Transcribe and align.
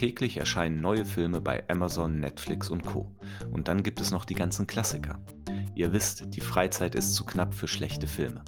Täglich 0.00 0.38
erscheinen 0.38 0.80
neue 0.80 1.04
Filme 1.04 1.42
bei 1.42 1.68
Amazon, 1.68 2.20
Netflix 2.20 2.70
und 2.70 2.86
Co. 2.86 3.14
Und 3.50 3.68
dann 3.68 3.82
gibt 3.82 4.00
es 4.00 4.10
noch 4.10 4.24
die 4.24 4.34
ganzen 4.34 4.66
Klassiker. 4.66 5.22
Ihr 5.74 5.92
wisst, 5.92 6.34
die 6.34 6.40
Freizeit 6.40 6.94
ist 6.94 7.12
zu 7.12 7.26
knapp 7.26 7.52
für 7.52 7.68
schlechte 7.68 8.06
Filme. 8.06 8.42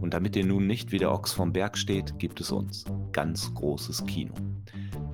Und 0.00 0.14
damit 0.14 0.36
ihr 0.36 0.46
nun 0.46 0.68
nicht 0.68 0.92
wie 0.92 0.98
der 0.98 1.10
Ochs 1.10 1.32
vom 1.32 1.52
Berg 1.52 1.76
steht, 1.76 2.20
gibt 2.20 2.40
es 2.40 2.52
uns. 2.52 2.84
Ganz 3.10 3.52
großes 3.52 4.06
Kino. 4.06 4.32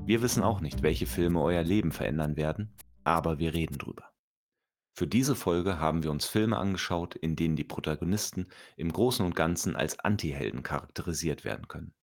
Wir 0.05 0.21
wissen 0.21 0.43
auch 0.43 0.61
nicht, 0.61 0.83
welche 0.83 1.07
Filme 1.07 1.41
euer 1.41 1.63
Leben 1.63 1.91
verändern 1.91 2.37
werden, 2.37 2.75
aber 3.03 3.39
wir 3.39 3.55
reden 3.55 3.79
drüber. 3.79 4.13
Für 4.93 5.07
diese 5.07 5.35
Folge 5.35 5.79
haben 5.79 6.03
wir 6.03 6.11
uns 6.11 6.27
Filme 6.27 6.59
angeschaut, 6.59 7.15
in 7.15 7.35
denen 7.35 7.57
die 7.57 7.65
Protagonisten 7.65 8.49
im 8.77 8.93
Großen 8.93 9.25
und 9.25 9.35
Ganzen 9.35 9.75
als 9.75 9.99
Antihelden 9.99 10.63
charakterisiert 10.63 11.47
werden 11.47 11.67
können. 11.67 11.95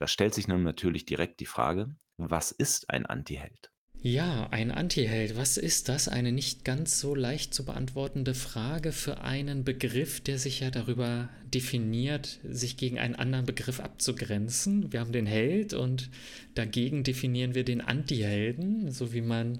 Da 0.00 0.06
stellt 0.06 0.34
sich 0.34 0.48
nun 0.48 0.62
natürlich 0.62 1.04
direkt 1.04 1.40
die 1.40 1.46
Frage, 1.46 1.94
was 2.16 2.52
ist 2.52 2.88
ein 2.88 3.04
Antiheld? 3.04 3.70
Ja, 4.02 4.48
ein 4.50 4.70
Antiheld, 4.70 5.36
was 5.36 5.58
ist 5.58 5.90
das? 5.90 6.08
Eine 6.08 6.32
nicht 6.32 6.64
ganz 6.64 6.98
so 7.00 7.14
leicht 7.14 7.52
zu 7.52 7.66
beantwortende 7.66 8.32
Frage 8.32 8.92
für 8.92 9.20
einen 9.20 9.62
Begriff, 9.62 10.22
der 10.22 10.38
sich 10.38 10.60
ja 10.60 10.70
darüber 10.70 11.28
definiert, 11.52 12.40
sich 12.42 12.78
gegen 12.78 12.98
einen 12.98 13.14
anderen 13.14 13.44
Begriff 13.44 13.78
abzugrenzen. 13.78 14.90
Wir 14.90 15.00
haben 15.00 15.12
den 15.12 15.26
Held 15.26 15.74
und 15.74 16.08
dagegen 16.54 17.04
definieren 17.04 17.54
wir 17.54 17.66
den 17.66 17.82
Antihelden, 17.82 18.90
so 18.90 19.12
wie 19.12 19.20
man 19.20 19.58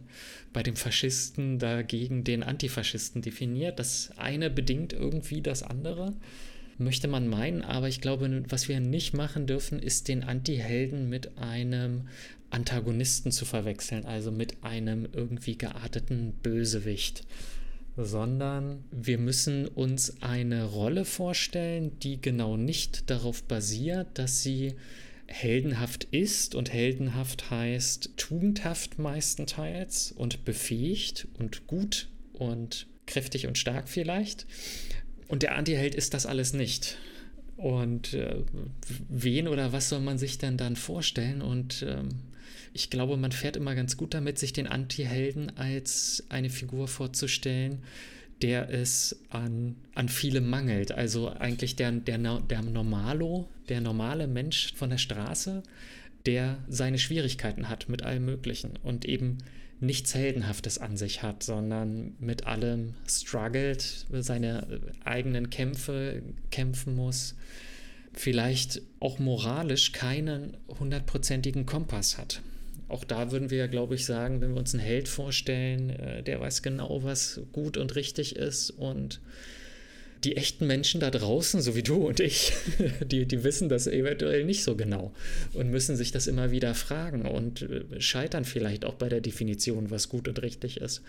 bei 0.54 0.62
dem 0.62 0.76
Faschisten 0.76 1.58
dagegen 1.58 2.24
den 2.24 2.42
Antifaschisten 2.42 3.20
definiert. 3.20 3.78
Das 3.78 4.10
eine 4.16 4.48
bedingt 4.48 4.94
irgendwie 4.94 5.42
das 5.42 5.62
andere, 5.62 6.14
möchte 6.80 7.08
man 7.08 7.28
meinen, 7.28 7.62
aber 7.62 7.88
ich 7.88 8.00
glaube, 8.00 8.44
was 8.48 8.68
wir 8.68 8.80
nicht 8.80 9.14
machen 9.14 9.46
dürfen, 9.46 9.78
ist 9.78 10.08
den 10.08 10.24
Antihelden 10.24 11.08
mit 11.08 11.38
einem 11.38 12.08
Antagonisten 12.50 13.30
zu 13.30 13.44
verwechseln, 13.44 14.04
also 14.06 14.32
mit 14.32 14.64
einem 14.64 15.06
irgendwie 15.12 15.56
gearteten 15.56 16.32
Bösewicht 16.42 17.24
sondern 17.96 18.84
wir 18.90 19.18
müssen 19.18 19.66
uns 19.66 20.22
eine 20.22 20.64
Rolle 20.64 21.04
vorstellen, 21.04 21.98
die 22.00 22.20
genau 22.20 22.56
nicht 22.56 23.10
darauf 23.10 23.42
basiert, 23.42 24.08
dass 24.14 24.42
sie 24.42 24.74
heldenhaft 25.26 26.04
ist 26.04 26.54
und 26.54 26.72
heldenhaft 26.72 27.50
heißt 27.50 28.10
tugendhaft 28.16 28.98
meistenteils 28.98 30.12
und 30.12 30.44
befähigt 30.44 31.28
und 31.38 31.66
gut 31.66 32.08
und 32.32 32.86
kräftig 33.06 33.46
und 33.46 33.58
stark 33.58 33.88
vielleicht. 33.88 34.46
Und 35.30 35.44
der 35.44 35.54
Antiheld 35.54 35.94
ist 35.94 36.12
das 36.12 36.26
alles 36.26 36.54
nicht. 36.54 36.98
Und 37.56 38.14
äh, 38.14 38.42
wen 39.08 39.46
oder 39.46 39.72
was 39.72 39.88
soll 39.88 40.00
man 40.00 40.18
sich 40.18 40.38
denn 40.38 40.56
dann 40.56 40.74
vorstellen? 40.74 41.40
Und 41.40 41.86
ähm, 41.88 42.08
ich 42.74 42.90
glaube, 42.90 43.16
man 43.16 43.30
fährt 43.30 43.56
immer 43.56 43.76
ganz 43.76 43.96
gut 43.96 44.12
damit, 44.12 44.40
sich 44.40 44.52
den 44.52 44.66
Antihelden 44.66 45.56
als 45.56 46.24
eine 46.30 46.50
Figur 46.50 46.88
vorzustellen, 46.88 47.78
der 48.42 48.70
es 48.70 49.20
an, 49.28 49.76
an 49.94 50.08
vielem 50.08 50.50
mangelt. 50.50 50.90
Also 50.90 51.28
eigentlich 51.28 51.76
der, 51.76 51.92
der, 51.92 52.18
der 52.18 52.62
Normalo, 52.62 53.48
der 53.68 53.80
normale 53.80 54.26
Mensch 54.26 54.74
von 54.74 54.90
der 54.90 54.98
Straße, 54.98 55.62
der 56.26 56.58
seine 56.68 56.98
Schwierigkeiten 56.98 57.68
hat 57.68 57.88
mit 57.88 58.02
allem 58.02 58.24
Möglichen 58.24 58.78
und 58.82 59.04
eben 59.04 59.38
nichts 59.80 60.14
Heldenhaftes 60.14 60.78
an 60.78 60.96
sich 60.96 61.22
hat, 61.22 61.42
sondern 61.42 62.14
mit 62.20 62.46
allem 62.46 62.94
struggelt, 63.08 64.06
seine 64.10 64.80
eigenen 65.04 65.48
Kämpfe 65.48 66.22
kämpfen 66.50 66.94
muss, 66.94 67.34
vielleicht 68.12 68.82
auch 69.00 69.18
moralisch 69.18 69.92
keinen 69.92 70.56
hundertprozentigen 70.68 71.64
Kompass 71.64 72.18
hat. 72.18 72.42
Auch 72.88 73.04
da 73.04 73.30
würden 73.30 73.50
wir 73.50 73.58
ja, 73.58 73.66
glaube 73.68 73.94
ich, 73.94 74.04
sagen, 74.04 74.40
wenn 74.40 74.52
wir 74.52 74.58
uns 74.58 74.74
einen 74.74 74.82
Held 74.82 75.08
vorstellen, 75.08 75.90
äh, 75.90 76.22
der 76.22 76.40
weiß 76.40 76.62
genau, 76.62 77.02
was 77.04 77.40
gut 77.52 77.76
und 77.76 77.94
richtig 77.94 78.36
ist 78.36 78.70
und 78.70 79.20
die 80.24 80.36
echten 80.36 80.66
Menschen 80.66 81.00
da 81.00 81.10
draußen, 81.10 81.60
so 81.60 81.74
wie 81.74 81.82
du 81.82 82.06
und 82.06 82.20
ich, 82.20 82.52
die, 83.04 83.26
die 83.26 83.44
wissen 83.44 83.68
das 83.68 83.86
eventuell 83.86 84.44
nicht 84.44 84.64
so 84.64 84.76
genau 84.76 85.12
und 85.54 85.70
müssen 85.70 85.96
sich 85.96 86.12
das 86.12 86.26
immer 86.26 86.50
wieder 86.50 86.74
fragen 86.74 87.26
und 87.26 87.62
äh, 87.62 88.00
scheitern 88.00 88.44
vielleicht 88.44 88.84
auch 88.84 88.94
bei 88.94 89.08
der 89.08 89.20
Definition, 89.20 89.90
was 89.90 90.08
gut 90.08 90.28
und 90.28 90.42
richtig 90.42 90.80
ist. 90.80 91.02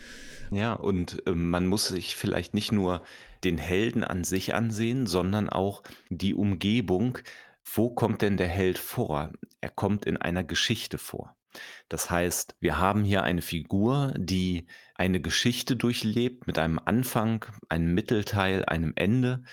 Ja, 0.52 0.74
und 0.74 1.24
äh, 1.26 1.32
man 1.32 1.68
muss 1.68 1.88
sich 1.88 2.16
vielleicht 2.16 2.54
nicht 2.54 2.72
nur 2.72 3.04
den 3.44 3.58
Helden 3.58 4.04
an 4.04 4.24
sich 4.24 4.54
ansehen, 4.54 5.08
sondern 5.08 5.50
auch 5.50 5.84
die 6.10 6.34
Umgebung. 6.36 7.18
Wo 7.64 7.90
kommt 7.90 8.22
denn 8.22 8.38
der 8.38 8.48
Held 8.48 8.78
vor? 8.78 9.32
Er 9.62 9.70
kommt 9.70 10.06
in 10.06 10.18
einer 10.18 10.44
Geschichte 10.44 10.98
vor. 10.98 11.36
Das 11.90 12.10
heißt, 12.10 12.56
wir 12.60 12.78
haben 12.78 13.04
hier 13.04 13.24
eine 13.24 13.42
Figur, 13.42 14.14
die 14.18 14.68
eine 14.96 15.20
Geschichte 15.22 15.76
durchlebt 15.76 16.48
mit 16.48 16.58
einem 16.58 16.80
Anfang, 16.84 17.46
einem 17.70 17.94
Mittelteil, 17.94 18.66
einem 18.66 18.94
Ende. 18.96 19.44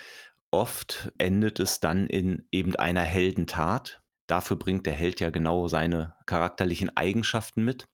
Oft 0.50 1.12
endet 1.18 1.60
es 1.60 1.80
dann 1.80 2.06
in 2.06 2.46
eben 2.50 2.76
einer 2.76 3.02
Heldentat. 3.02 4.00
Dafür 4.26 4.56
bringt 4.56 4.86
der 4.86 4.92
Held 4.92 5.20
ja 5.20 5.30
genau 5.30 5.68
seine 5.68 6.14
charakterlichen 6.26 6.94
Eigenschaften 6.96 7.64
mit. 7.64 7.88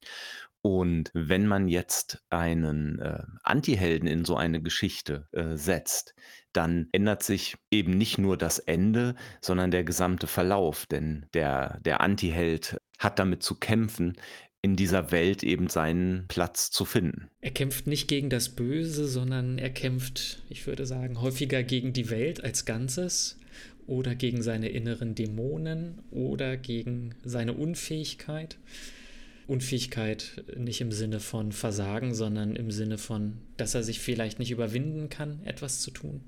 Und 0.66 1.10
wenn 1.12 1.47
man 1.47 1.69
jetzt 1.69 2.25
einen 2.30 2.98
äh, 2.98 3.22
Antihelden 3.42 4.08
in 4.08 4.25
so 4.25 4.34
eine 4.34 4.62
Geschichte 4.62 5.28
äh, 5.32 5.56
setzt, 5.56 6.14
dann 6.54 6.88
ändert 6.92 7.22
sich 7.22 7.58
eben 7.70 7.98
nicht 7.98 8.16
nur 8.16 8.38
das 8.38 8.60
Ende, 8.60 9.14
sondern 9.42 9.70
der 9.70 9.84
gesamte 9.84 10.26
Verlauf. 10.26 10.86
Denn 10.86 11.26
der, 11.34 11.80
der 11.80 12.00
Antiheld 12.00 12.78
hat 12.98 13.19
damit 13.19 13.42
zu 13.42 13.56
kämpfen, 13.56 14.14
in 14.62 14.74
dieser 14.74 15.12
Welt 15.12 15.42
eben 15.42 15.69
seinen 15.69 16.24
Platz 16.28 16.70
zu 16.70 16.86
finden. 16.86 17.28
Er 17.42 17.50
kämpft 17.50 17.86
nicht 17.86 18.08
gegen 18.08 18.30
das 18.30 18.48
Böse, 18.48 19.06
sondern 19.06 19.58
er 19.58 19.69
kämpft, 19.69 20.42
ich 20.48 20.66
würde 20.66 20.86
sagen, 20.86 21.20
häufiger 21.20 21.62
gegen 21.62 21.92
die 21.92 22.08
Welt 22.08 22.42
als 22.42 22.64
Ganzes 22.64 23.38
oder 23.86 24.14
gegen 24.14 24.41
seine 24.41 24.70
inneren 24.70 25.14
Dämonen 25.14 26.00
oder 26.10 26.56
gegen 26.56 27.14
seine 27.22 27.53
Unfähigkeit. 27.53 28.56
Unfähigkeit 29.47 30.44
nicht 30.56 30.81
im 30.81 30.93
Sinne 30.93 31.21
von 31.21 31.53
Versagen, 31.53 32.15
sondern 32.15 32.56
im 32.56 32.71
Sinne 32.71 32.99
von, 32.99 33.38
dass 33.56 33.75
er 33.75 33.82
sich 33.82 34.00
vielleicht 34.00 34.38
nicht 34.38 34.50
überwinden 34.50 35.09
kann, 35.09 35.43
etwas 35.44 35.81
zu 35.81 35.91
tun. 35.91 36.25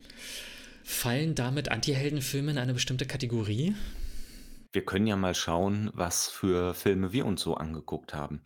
Fallen 0.82 1.34
damit 1.34 1.70
Antiheldenfilme 1.70 2.52
in 2.52 2.58
eine 2.58 2.74
bestimmte 2.74 3.06
Kategorie? 3.06 3.74
Wir 4.72 4.84
können 4.84 5.06
ja 5.06 5.16
mal 5.16 5.34
schauen, 5.34 5.90
was 5.94 6.28
für 6.28 6.74
Filme 6.74 7.12
wir 7.12 7.26
uns 7.26 7.40
so 7.40 7.54
angeguckt 7.54 8.14
haben 8.14 8.40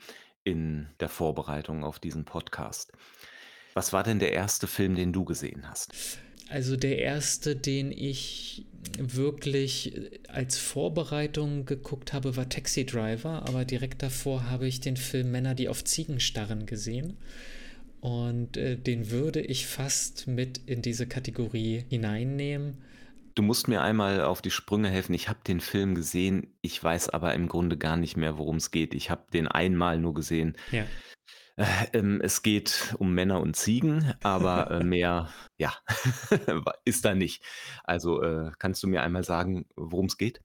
in 0.44 0.86
der 1.00 1.08
Vorbereitung 1.08 1.84
auf 1.84 1.98
diesen 1.98 2.24
Podcast. 2.24 2.92
Was 3.74 3.92
war 3.92 4.02
denn 4.02 4.18
der 4.18 4.32
erste 4.32 4.66
Film, 4.66 4.94
den 4.94 5.12
du 5.12 5.24
gesehen 5.24 5.68
hast? 5.68 5.92
Also 6.50 6.76
der 6.76 6.98
erste, 6.98 7.54
den 7.54 7.92
ich 7.92 8.66
wirklich 8.98 10.10
als 10.28 10.58
Vorbereitung 10.58 11.64
geguckt 11.64 12.12
habe, 12.12 12.36
war 12.36 12.48
Taxi 12.48 12.84
Driver, 12.84 13.46
aber 13.46 13.64
direkt 13.64 14.02
davor 14.02 14.50
habe 14.50 14.66
ich 14.66 14.80
den 14.80 14.96
Film 14.96 15.30
Männer, 15.30 15.54
die 15.54 15.68
auf 15.68 15.84
Ziegen 15.84 16.18
starren 16.18 16.66
gesehen. 16.66 17.16
Und 18.00 18.56
äh, 18.56 18.76
den 18.76 19.10
würde 19.10 19.40
ich 19.40 19.66
fast 19.66 20.26
mit 20.26 20.58
in 20.66 20.82
diese 20.82 21.06
Kategorie 21.06 21.84
hineinnehmen. 21.88 22.78
Du 23.36 23.42
musst 23.42 23.68
mir 23.68 23.82
einmal 23.82 24.22
auf 24.22 24.42
die 24.42 24.50
Sprünge 24.50 24.88
helfen. 24.88 25.14
Ich 25.14 25.28
habe 25.28 25.38
den 25.46 25.60
Film 25.60 25.94
gesehen, 25.94 26.48
ich 26.62 26.82
weiß 26.82 27.10
aber 27.10 27.32
im 27.34 27.46
Grunde 27.46 27.76
gar 27.76 27.96
nicht 27.96 28.16
mehr, 28.16 28.38
worum 28.38 28.56
es 28.56 28.72
geht. 28.72 28.94
Ich 28.94 29.08
habe 29.08 29.22
den 29.32 29.46
einmal 29.46 29.98
nur 29.98 30.14
gesehen. 30.14 30.56
Ja. 30.72 30.84
Äh, 31.56 31.64
ähm, 31.92 32.20
es 32.22 32.42
geht 32.42 32.94
um 32.98 33.14
Männer 33.14 33.40
und 33.40 33.56
Ziegen, 33.56 34.14
aber 34.22 34.70
äh, 34.70 34.84
mehr, 34.84 35.28
ja, 35.58 35.74
ist 36.84 37.04
da 37.04 37.14
nicht. 37.14 37.42
Also 37.84 38.22
äh, 38.22 38.50
kannst 38.58 38.82
du 38.82 38.88
mir 38.88 39.02
einmal 39.02 39.24
sagen, 39.24 39.66
worum 39.76 40.06
es 40.06 40.16
geht? 40.16 40.40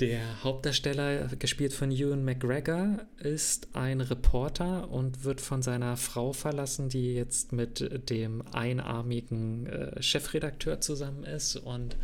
Der 0.00 0.42
Hauptdarsteller, 0.42 1.28
gespielt 1.38 1.72
von 1.72 1.92
Ewan 1.92 2.24
McGregor, 2.24 3.06
ist 3.18 3.76
ein 3.76 4.00
Reporter 4.00 4.90
und 4.90 5.22
wird 5.22 5.40
von 5.40 5.62
seiner 5.62 5.96
Frau 5.96 6.32
verlassen, 6.32 6.88
die 6.88 7.14
jetzt 7.14 7.52
mit 7.52 8.10
dem 8.10 8.42
einarmigen 8.52 9.66
äh, 9.66 10.02
Chefredakteur 10.02 10.80
zusammen 10.80 11.22
ist. 11.22 11.54
Und 11.54 11.96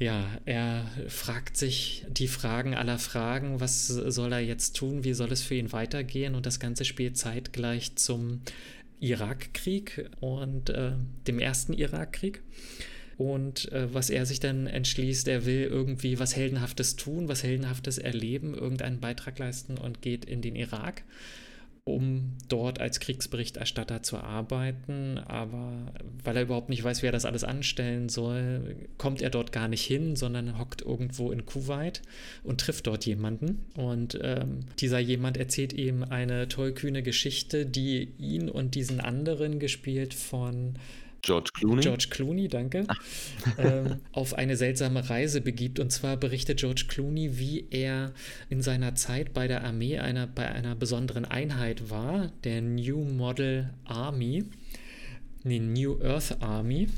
ja, 0.00 0.26
er 0.46 0.86
fragt 1.08 1.58
sich 1.58 2.06
die 2.08 2.26
Fragen 2.26 2.74
aller 2.74 2.98
Fragen, 2.98 3.60
was 3.60 3.86
soll 3.86 4.32
er 4.32 4.40
jetzt 4.40 4.74
tun, 4.74 5.04
wie 5.04 5.12
soll 5.12 5.30
es 5.30 5.42
für 5.42 5.56
ihn 5.56 5.72
weitergehen? 5.72 6.34
Und 6.34 6.46
das 6.46 6.58
Ganze 6.58 6.86
spielt 6.86 7.18
zeitgleich 7.18 7.96
zum 7.96 8.40
Irakkrieg 8.98 10.08
und 10.20 10.70
äh, 10.70 10.92
dem 11.26 11.38
ersten 11.38 11.74
Irakkrieg. 11.74 12.42
Und 13.18 13.70
äh, 13.72 13.92
was 13.92 14.08
er 14.08 14.24
sich 14.24 14.40
dann 14.40 14.66
entschließt, 14.66 15.28
er 15.28 15.44
will 15.44 15.64
irgendwie 15.64 16.18
was 16.18 16.34
Heldenhaftes 16.34 16.96
tun, 16.96 17.28
was 17.28 17.42
Heldenhaftes 17.42 17.98
erleben, 17.98 18.54
irgendeinen 18.54 19.00
Beitrag 19.00 19.38
leisten 19.38 19.76
und 19.76 20.00
geht 20.00 20.24
in 20.24 20.40
den 20.40 20.56
Irak 20.56 21.02
um 21.84 22.36
dort 22.48 22.80
als 22.80 23.00
Kriegsberichterstatter 23.00 24.02
zu 24.02 24.18
arbeiten. 24.18 25.18
Aber 25.18 25.92
weil 26.22 26.36
er 26.36 26.42
überhaupt 26.42 26.68
nicht 26.68 26.84
weiß, 26.84 27.02
wie 27.02 27.06
er 27.06 27.12
das 27.12 27.24
alles 27.24 27.44
anstellen 27.44 28.08
soll, 28.08 28.76
kommt 28.98 29.22
er 29.22 29.30
dort 29.30 29.52
gar 29.52 29.68
nicht 29.68 29.84
hin, 29.84 30.16
sondern 30.16 30.58
hockt 30.58 30.82
irgendwo 30.82 31.32
in 31.32 31.46
Kuwait 31.46 32.02
und 32.44 32.60
trifft 32.60 32.86
dort 32.86 33.06
jemanden. 33.06 33.64
Und 33.76 34.18
ähm, 34.22 34.60
dieser 34.78 34.98
jemand 34.98 35.36
erzählt 35.36 35.72
ihm 35.72 36.02
eine 36.02 36.48
tollkühne 36.48 37.02
Geschichte, 37.02 37.66
die 37.66 38.12
ihn 38.18 38.48
und 38.48 38.74
diesen 38.74 39.00
anderen, 39.00 39.58
gespielt 39.58 40.14
von 40.14 40.74
George 41.22 41.50
Clooney. 41.54 41.82
George 41.82 42.06
Clooney, 42.10 42.48
danke. 42.48 42.86
ähm, 43.58 44.00
auf 44.12 44.34
eine 44.34 44.56
seltsame 44.56 45.08
Reise 45.08 45.40
begibt. 45.40 45.78
Und 45.78 45.90
zwar 45.90 46.16
berichtet 46.16 46.60
George 46.60 46.84
Clooney, 46.88 47.38
wie 47.38 47.66
er 47.70 48.12
in 48.48 48.62
seiner 48.62 48.94
Zeit 48.94 49.32
bei 49.32 49.48
der 49.48 49.64
Armee 49.64 49.98
einer, 49.98 50.26
bei 50.26 50.46
einer 50.46 50.74
besonderen 50.74 51.24
Einheit 51.24 51.90
war, 51.90 52.32
der 52.44 52.62
New 52.62 53.04
Model 53.04 53.70
Army, 53.84 54.44
nee, 55.44 55.58
New 55.58 56.00
Earth 56.02 56.40
Army. 56.40 56.88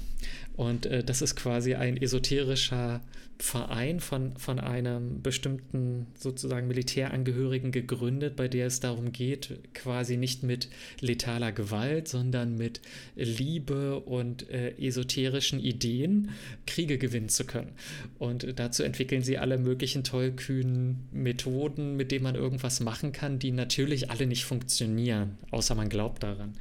Und 0.55 0.87
äh, 0.87 1.03
das 1.03 1.23
ist 1.23 1.37
quasi 1.37 1.75
ein 1.75 1.97
esoterischer 1.97 3.01
Verein 3.39 3.99
von, 3.99 4.37
von 4.37 4.61
einem 4.61 5.21
bestimmten 5.21 6.07
sozusagen 6.15 6.69
Militärangehörigen 6.69 7.73
gegründet, 7.73 8.37
bei 8.37 8.47
der 8.47 8.69
es 8.69 8.79
darum 8.79 9.11
geht, 9.11 9.59
quasi 9.75 10.17
nicht 10.17 10.45
mit 10.45 10.69
letaler 11.01 11.51
Gewalt, 11.51 12.07
sondern 12.07 12.57
mit 12.57 12.81
Liebe 13.17 13.99
und 13.99 14.49
äh, 14.49 14.77
esoterischen 14.79 15.59
Ideen 15.59 16.31
Kriege 16.67 16.99
gewinnen 16.99 17.31
zu 17.31 17.45
können. 17.45 17.73
Und 18.21 18.61
dazu 18.61 18.85
entwickeln 18.85 19.23
sie 19.23 19.39
alle 19.39 19.59
möglichen 19.59 20.05
tollkühnen 20.05 21.09
Methoden, 21.11 21.97
mit 21.97 22.13
denen 22.13 22.23
man 22.23 22.37
irgendwas 22.37 22.79
machen 22.79 23.11
kann, 23.11 23.41
die 23.41 23.51
natürlich 23.51 24.09
alle 24.11 24.27
nicht 24.27 24.45
funktionieren, 24.45 25.37
außer 25.51 25.75
man 25.75 25.89
glaubt 25.89 26.23
daran. 26.23 26.53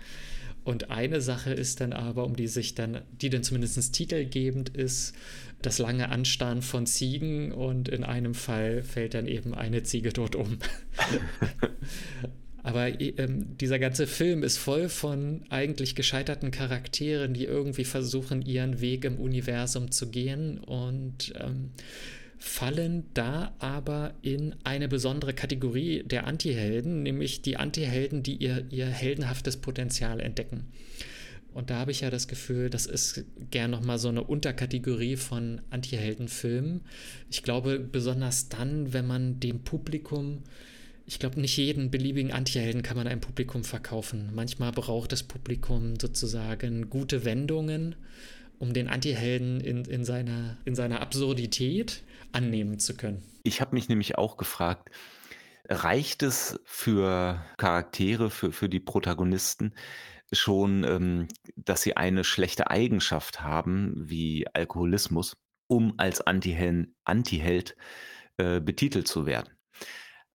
Und 0.64 0.92
eine 0.92 1.22
Sache 1.22 1.52
ist 1.52 1.82
dann 1.82 1.92
aber, 1.92 2.24
um 2.24 2.36
die 2.36 2.48
sich 2.48 2.76
dann, 2.76 3.02
die 3.12 3.30
dann 3.30 3.44
zumindest 3.44 3.94
titelgebend 3.94 4.70
ist, 4.70 5.14
das 5.62 5.80
lange 5.80 6.10
Anstarren 6.10 6.62
von 6.62 6.86
Ziegen 6.86 7.52
und 7.52 7.90
in 7.90 8.04
einem 8.04 8.34
Fall 8.34 8.84
fällt 8.84 9.14
dann 9.14 9.28
eben 9.28 9.54
eine 9.54 9.84
Ziege 9.84 10.12
dort 10.12 10.36
um. 10.36 10.58
Aber 12.64 13.00
ähm, 13.00 13.58
dieser 13.58 13.80
ganze 13.80 14.06
Film 14.06 14.44
ist 14.44 14.58
voll 14.58 14.88
von 14.88 15.44
eigentlich 15.50 15.96
gescheiterten 15.96 16.52
Charakteren, 16.52 17.34
die 17.34 17.46
irgendwie 17.46 17.86
versuchen, 17.86 18.44
ihren 18.44 18.82
Weg 18.82 19.04
im 19.04 19.18
Universum 19.18 19.92
zu 19.92 20.10
gehen 20.10 20.60
und 20.60 21.34
ähm, 21.40 21.72
fallen 22.42 23.06
da 23.14 23.54
aber 23.60 24.16
in 24.24 24.56
eine 24.64 24.88
besondere 24.88 25.32
Kategorie 25.32 26.02
der 26.04 26.26
Antihelden, 26.26 27.04
nämlich 27.04 27.44
die 27.44 27.58
Antihelden, 27.58 28.24
die 28.24 28.36
ihr, 28.36 28.66
ihr 28.72 28.88
heldenhaftes 28.88 29.58
Potenzial 29.58 30.20
entdecken. 30.20 30.66
Und 31.54 31.70
da 31.70 31.76
habe 31.76 31.92
ich 31.92 32.02
ja 32.02 32.10
das 32.10 32.28
Gefühl, 32.28 32.72
das 32.72 32.88
ist 32.88 33.26
gern 33.52 33.70
nochmal 33.70 34.00
so 34.00 34.10
eine 34.10 34.24
Unterkategorie 34.24 35.18
von 35.18 35.62
Antiheldenfilmen. 35.70 36.82
Ich 37.30 37.44
glaube, 37.44 37.78
besonders 37.80 38.50
dann, 38.50 38.92
wenn 38.92 39.06
man 39.06 39.40
dem 39.40 39.60
Publikum, 39.60 40.42
ich 41.06 41.20
glaube, 41.20 41.40
nicht 41.40 41.56
jeden 41.58 41.92
beliebigen 41.92 42.32
Antihelden 42.32 42.82
kann 42.82 42.98
man 42.98 43.06
einem 43.06 43.22
Publikum 43.22 43.64
verkaufen. 43.64 44.32
Manchmal 44.34 44.72
braucht 44.72 45.12
das 45.12 45.22
Publikum 45.22 46.00
sozusagen 46.00 46.90
gute 46.90 47.24
Wendungen, 47.24 47.94
um 48.58 48.74
den 48.74 48.88
Antihelden 48.88 49.62
in, 49.62 49.86
in, 49.86 50.06
seiner, 50.06 50.58
in 50.66 50.74
seiner 50.74 51.02
Absurdität 51.02 52.02
annehmen 52.34 52.80
zu 52.80 52.96
können. 52.96 53.24
Ich 53.44 53.62
habe 53.62 53.76
mich 53.76 53.90
nämlich 53.90 54.18
auch 54.18 54.38
gefragt, 54.38 54.90
reicht 55.68 56.24
es 56.24 56.60
für 56.66 57.44
Charaktere, 57.58 58.30
für, 58.30 58.52
für 58.52 58.70
die 58.70 58.80
Protagonisten 58.80 59.74
schon, 60.32 60.84
ähm, 60.84 61.28
dass 61.56 61.82
sie 61.82 61.98
eine 61.98 62.24
schlechte 62.24 62.70
Eigenschaft 62.70 63.42
haben, 63.42 63.94
wie 63.98 64.46
Alkoholismus, 64.54 65.38
um 65.68 65.94
als 65.98 66.22
Antiheld, 66.22 66.90
Antiheld 67.04 67.76
äh, 68.38 68.60
betitelt 68.60 69.08
zu 69.08 69.26
werden? 69.26 69.54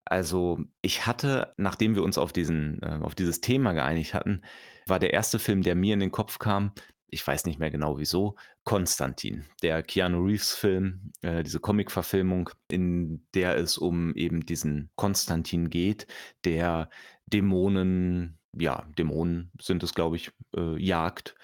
Also 0.05 0.61
ich 0.83 1.07
hatte, 1.07 1.53
nachdem 1.57 1.97
wir 1.97 2.05
uns 2.05 2.17
auf, 2.17 2.33
diesen, 2.33 2.81
äh, 2.83 3.01
auf 3.03 3.15
dieses 3.15 3.41
Thema 3.41 3.73
geeinigt 3.73 4.15
hatten, 4.15 4.43
war 4.87 5.01
der 5.01 5.13
erste 5.13 5.39
Film, 5.39 5.63
der 5.63 5.75
mir 5.75 5.95
in 5.95 6.01
den 6.01 6.13
Kopf 6.13 6.39
kam, 6.39 6.73
ich 7.09 7.27
weiß 7.27 7.45
nicht 7.45 7.59
mehr 7.59 7.71
genau 7.71 7.99
wieso, 7.99 8.37
Konstantin, 8.65 9.45
der 9.63 9.83
Keanu 9.83 10.25
Reeves-Film, 10.25 11.13
äh, 11.23 11.43
diese 11.43 11.61
Comic-Verfilmung, 11.61 12.51
in 12.71 13.27
der 13.35 13.57
es 13.57 13.79
um 13.79 14.15
eben 14.15 14.45
diesen 14.45 14.91
Konstantin 14.97 15.71
geht, 15.71 16.07
der 16.45 16.91
Dämonen, 17.27 18.39
ja, 18.53 18.87
Dämonen 18.99 19.51
sind 19.61 19.83
es, 19.83 19.95
glaube 19.95 20.17
ich, 20.17 20.31
äh, 20.57 20.83
jagt. 20.83 21.35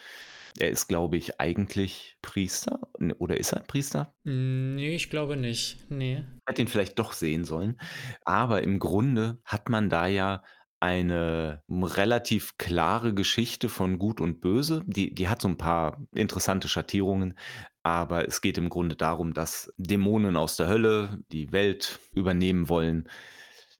Er 0.58 0.68
ist, 0.68 0.86
glaube 0.86 1.16
ich, 1.16 1.40
eigentlich 1.40 2.18
Priester. 2.20 2.80
Oder 3.18 3.38
ist 3.38 3.52
er 3.52 3.60
ein 3.60 3.66
Priester? 3.66 4.14
Nee, 4.24 4.94
ich 4.94 5.08
glaube 5.08 5.36
nicht. 5.36 5.90
Nee. 5.90 6.24
Hätte 6.46 6.60
ihn 6.60 6.68
vielleicht 6.68 6.98
doch 6.98 7.12
sehen 7.14 7.44
sollen. 7.44 7.80
Aber 8.24 8.62
im 8.62 8.78
Grunde 8.78 9.38
hat 9.44 9.70
man 9.70 9.88
da 9.88 10.06
ja 10.06 10.42
eine 10.82 11.62
relativ 11.70 12.58
klare 12.58 13.14
Geschichte 13.14 13.68
von 13.68 14.00
Gut 14.00 14.20
und 14.20 14.40
Böse. 14.40 14.82
Die 14.84 15.14
die 15.14 15.28
hat 15.28 15.40
so 15.40 15.46
ein 15.46 15.56
paar 15.56 16.04
interessante 16.12 16.66
Schattierungen, 16.66 17.38
aber 17.84 18.26
es 18.26 18.40
geht 18.40 18.58
im 18.58 18.68
Grunde 18.68 18.96
darum, 18.96 19.32
dass 19.32 19.72
Dämonen 19.76 20.36
aus 20.36 20.56
der 20.56 20.66
Hölle 20.66 21.20
die 21.30 21.52
Welt 21.52 22.00
übernehmen 22.14 22.68
wollen. 22.68 23.08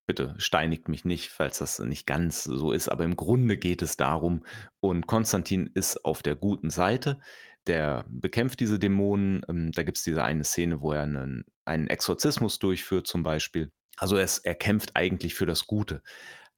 Bitte 0.07 0.37
steinigt 0.39 0.89
mich 0.89 1.05
nicht, 1.05 1.31
falls 1.31 1.59
das 1.59 1.81
nicht 1.81 2.07
ganz 2.07 2.45
so 2.45 2.71
ist, 2.71 2.89
aber 2.89 3.03
im 3.05 3.17
Grunde 3.17 3.57
geht 3.57 3.83
es 3.83 3.97
darum 3.97 4.45
und 4.79 5.09
Konstantin 5.09 5.71
ist 5.75 6.05
auf 6.05 6.23
der 6.23 6.37
guten 6.37 6.71
Seite. 6.71 7.19
Der 7.67 8.05
bekämpft 8.09 8.61
diese 8.61 8.79
Dämonen. 8.79 9.43
Ähm, 9.49 9.73
da 9.73 9.83
gibt's 9.83 10.05
diese 10.05 10.23
eine 10.23 10.45
Szene, 10.45 10.81
wo 10.81 10.93
er 10.93 11.03
einen 11.03 11.45
einen 11.65 11.89
Exorzismus 11.89 12.61
durchführt 12.61 13.09
zum 13.09 13.25
Beispiel. 13.25 13.73
Also, 13.97 14.17
es 14.17 14.39
er 14.39 14.55
kämpft 14.55 14.93
eigentlich 14.95 15.35
für 15.35 15.47
das 15.47 15.67
Gute 15.67 16.03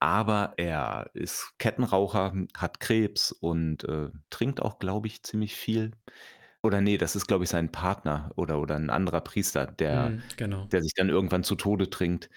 aber 0.05 0.55
er 0.59 1.11
ist 1.15 1.55
Kettenraucher, 1.59 2.35
hat 2.57 2.81
Krebs 2.81 3.33
und, 3.33 3.85
äh, 3.85 4.11
trinkt 4.31 4.63
auch, 4.63 4.79
glaube 4.79 5.09
ich, 5.09 5.23
ziemlich 5.25 5.57
viel. 5.57 5.93
Oder 6.63 6.81
nee, 6.81 6.99
das 6.99 7.17
ist, 7.17 7.27
glaube 7.27 7.45
ich, 7.45 7.51
sein 7.51 7.73
Partner 7.73 8.33
oder 8.37 8.61
oder 8.61 8.77
'n 8.77 8.91
anderer 8.91 9.21
Priester, 9.23 9.67
der 9.67 10.15
Mhm, 10.15 10.29
genau. 10.37 10.71
der 10.73 10.83
sich 10.83 10.95
dann 10.95 11.09
irgendwann 11.11 11.45
zu 11.45 11.55
Tode 11.57 11.91
trinkt. 11.91 12.31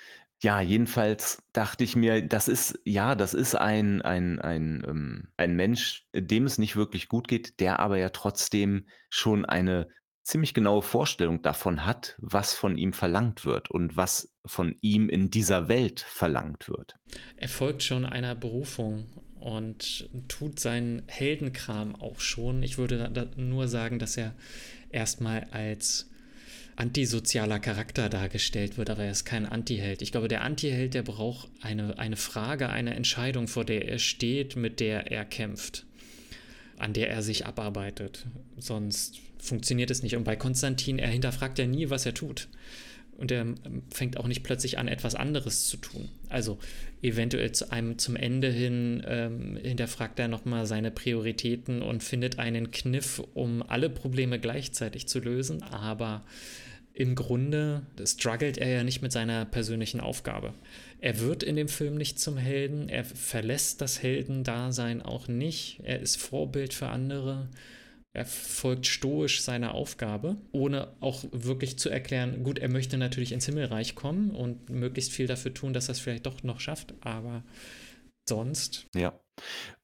Ja, 0.44 0.62
jedenfalls 0.62 1.44
dachte 1.54 1.84
ich 1.84 1.96
mir, 1.96 2.22
das 2.28 2.48
ist 2.48 2.80
ja, 2.86 3.16
das 3.16 3.34
ist 3.34 3.56
ein 3.56 4.02
ein 4.04 4.40
ein, 4.40 4.84
ähm 4.88 5.30
ein 5.38 5.56
Mensch, 5.56 6.08
dem 6.16 6.46
es 6.46 6.58
nicht 6.60 6.76
wirklich 6.76 7.10
gut 7.10 7.28
geht, 7.28 7.60
der 7.60 7.80
aber 7.80 7.98
ja 7.98 8.10
trotzdem 8.10 8.88
schon 9.10 9.46
eine 9.46 9.88
ziemlich 10.28 10.54
genaue 10.54 10.82
Vorstellung 10.82 11.42
davon 11.42 11.86
hat, 11.86 12.16
was 12.20 12.54
von 12.54 12.78
ihm 12.78 12.92
verlangt 12.92 13.46
wird 13.46 13.72
und 13.72 13.96
was 13.96 14.34
von 14.46 14.76
ihm 14.82 15.08
in 15.08 15.32
dieser 15.32 15.70
Welt 15.70 16.02
verlangt 16.02 16.68
wird. 16.68 16.96
Er 17.38 17.48
folgt 17.48 17.82
schon 17.82 18.06
einer 18.06 18.36
Berufung 18.36 19.06
und 19.40 20.10
tut 20.28 20.60
seinen 20.60 21.04
Heldenkram 21.08 21.96
auch 21.96 22.20
schon. 22.20 22.62
Ich 22.62 22.78
würde 22.78 23.30
nur 23.38 23.70
sagen, 23.70 24.00
dass 24.00 24.18
er 24.18 24.36
erstmal 24.92 25.46
als 25.52 26.10
antisozialer 26.76 27.60
Charakter 27.60 28.10
dargestellt 28.10 28.78
wird, 28.78 28.90
aber 28.90 29.06
er 29.06 29.12
ist 29.12 29.26
kein 29.26 29.46
Antiheld. 29.46 30.02
Ich 30.02 30.12
glaube, 30.12 30.28
der 30.28 30.44
Antiheld, 30.44 30.94
der 30.94 31.04
braucht 31.04 31.50
eine, 31.62 31.98
eine 31.98 32.18
Frage, 32.18 32.70
eine 32.70 32.96
Entscheidung, 32.96 33.48
vor 33.48 33.64
der 33.64 33.88
er 33.88 33.98
steht, 33.98 34.58
mit 34.58 34.80
der 34.80 35.12
er 35.12 35.26
kämpft, 35.26 35.87
an 36.78 36.94
der 36.94 37.10
er 37.10 37.22
sich 37.22 37.46
abarbeitet. 37.46 38.26
Sonst 38.58 39.20
funktioniert 39.40 39.92
es 39.92 40.04
nicht. 40.04 40.16
Und 40.16 40.24
bei 40.24 40.36
Konstantin, 40.36 41.00
er 41.00 41.10
hinterfragt 41.10 41.60
ja 41.60 41.68
nie, 41.68 41.90
was 41.90 42.06
er 42.06 42.14
tut. 42.14 42.48
Und 43.18 43.32
er 43.32 43.48
fängt 43.92 44.18
auch 44.18 44.28
nicht 44.28 44.44
plötzlich 44.44 44.78
an, 44.78 44.88
etwas 44.88 45.16
anderes 45.16 45.68
zu 45.68 45.78
tun. 45.78 46.10
Also 46.30 46.60
eventuell 47.02 47.52
zu 47.52 47.72
einem 47.72 47.98
zum 47.98 48.16
Ende 48.16 48.52
hin 48.52 49.04
ähm, 49.08 49.58
hinterfragt 49.58 50.20
er 50.20 50.28
nochmal 50.28 50.68
seine 50.68 50.92
Prioritäten 50.92 51.82
und 51.82 52.04
findet 52.04 52.38
einen 52.38 52.70
Kniff, 52.70 53.24
um 53.34 53.64
alle 53.64 53.90
Probleme 53.90 54.40
gleichzeitig 54.40 55.08
zu 55.08 55.20
lösen. 55.20 55.64
Aber 55.64 56.26
im 56.94 57.16
Grunde 57.16 57.82
struggelt 58.06 58.60
er 58.60 58.70
ja 58.70 58.84
nicht 58.84 59.02
mit 59.02 59.12
seiner 59.12 59.46
persönlichen 59.46 60.00
Aufgabe. 60.00 60.54
Er 61.00 61.20
wird 61.20 61.44
in 61.44 61.56
dem 61.56 61.68
Film 61.68 61.96
nicht 61.96 62.20
zum 62.20 62.38
Helden, 62.38 62.90
er 62.90 63.06
verlässt 63.06 63.82
das 63.82 64.02
Heldendasein 64.02 65.02
auch 65.02 65.28
nicht, 65.28 65.82
er 65.84 66.00
ist 66.00 66.18
Vorbild 66.18 66.74
für 66.74 66.88
andere 66.88 67.50
er 68.18 68.26
folgt 68.26 68.88
stoisch 68.88 69.42
seiner 69.44 69.76
Aufgabe, 69.76 70.38
ohne 70.52 70.92
auch 71.02 71.24
wirklich 71.32 71.78
zu 71.78 71.90
erklären, 71.90 72.44
gut, 72.44 72.58
er 72.58 72.68
möchte 72.68 72.98
natürlich 72.98 73.32
ins 73.32 73.46
Himmelreich 73.46 73.94
kommen 73.94 74.32
und 74.32 74.72
möglichst 74.72 75.12
viel 75.12 75.28
dafür 75.28 75.54
tun, 75.54 75.72
dass 75.72 75.88
er 75.88 75.92
es 75.92 76.00
vielleicht 76.00 76.26
doch 76.26 76.42
noch 76.42 76.60
schafft, 76.60 76.96
aber 77.02 77.44
sonst. 78.28 78.88
Ja. 78.96 79.20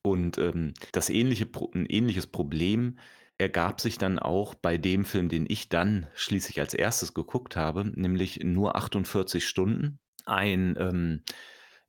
Und 0.01 0.39
ähm, 0.39 0.73
das 0.93 1.11
ähnliche, 1.11 1.47
ein 1.75 1.85
ähnliches 1.85 2.25
Problem 2.25 2.97
ergab 3.37 3.79
sich 3.79 3.99
dann 3.99 4.17
auch 4.17 4.55
bei 4.55 4.79
dem 4.79 5.05
Film, 5.05 5.29
den 5.29 5.45
ich 5.47 5.69
dann 5.69 6.07
schließlich 6.15 6.59
als 6.59 6.73
erstes 6.73 7.13
geguckt 7.13 7.55
habe, 7.55 7.85
nämlich 7.85 8.39
nur 8.43 8.75
48 8.75 9.47
Stunden. 9.47 9.99
Ein 10.25 10.75
ähm, 10.79 11.23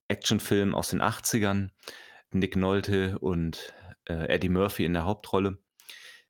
Actionfilm 0.08 0.74
aus 0.74 0.90
den 0.90 1.02
80ern. 1.02 1.70
Nick 2.30 2.56
Nolte 2.56 3.18
und, 3.20 3.72
äh, 4.08 4.28
Eddie 4.28 4.48
Murphy 4.48 4.84
in 4.84 4.94
der 4.94 5.04
Hauptrolle. 5.04 5.58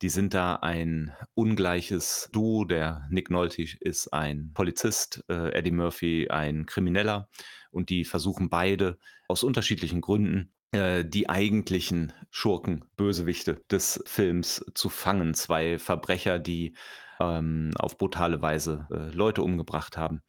Die 0.01 0.09
sind 0.09 0.33
da 0.33 0.57
ein 0.57 1.13
ungleiches 1.33 2.29
Duo. 2.31 2.65
Der 2.65 3.07
Nick 3.09 3.31
Nolte 3.31 3.63
ist 3.79 4.13
ein 4.13 4.51
Polizist, 4.53 5.23
äh, 5.29 5.51
Eddie 5.53 5.71
Murphy 5.71 6.27
ein 6.29 6.65
Krimineller 6.65 7.29
und 7.71 7.89
die 7.89 8.05
versuchen 8.05 8.49
beide 8.49 8.99
aus 9.27 9.43
unterschiedlichen 9.43 10.01
Gründen, 10.01 10.53
äh, 10.71 11.05
die 11.05 11.29
eigentlichen 11.29 12.13
Schurken, 12.29 12.85
Bösewichte 12.97 13.61
des 13.71 14.03
Films 14.05 14.63
zu 14.75 14.89
fangen. 14.89 15.33
2 15.33 15.79
Verbrecher, 15.79 16.39
die, 16.39 16.75
ähm, 17.19 17.71
auf 17.79 17.97
brutale 17.97 18.41
Weise, 18.41 18.87
äh, 18.91 19.09
Leute 19.15 19.41
umgebracht 19.43 19.97
haben. 19.97 20.21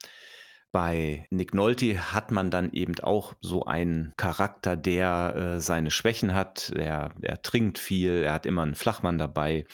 Bei 0.76 1.26
Nick 1.30 1.54
Nolte 1.54 2.12
hat 2.12 2.30
man 2.30 2.50
dann 2.50 2.70
eben 2.70 3.00
auch 3.00 3.32
so 3.40 3.64
einen 3.64 4.12
Charakter, 4.18 4.76
der, 4.76 5.34
äh, 5.56 5.60
seine 5.62 5.90
Schwächen 5.90 6.34
hat. 6.34 6.70
Er 6.76 7.14
er 7.22 7.40
trinkt 7.40 7.78
viel, 7.78 8.22
er 8.24 8.34
hat 8.34 8.44
immer 8.44 8.62
'n 8.62 8.74
Flachmann 8.74 9.16
dabei. 9.16 9.64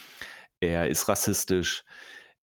Er 0.61 0.87
ist 0.89 1.09
rassistisch, 1.09 1.83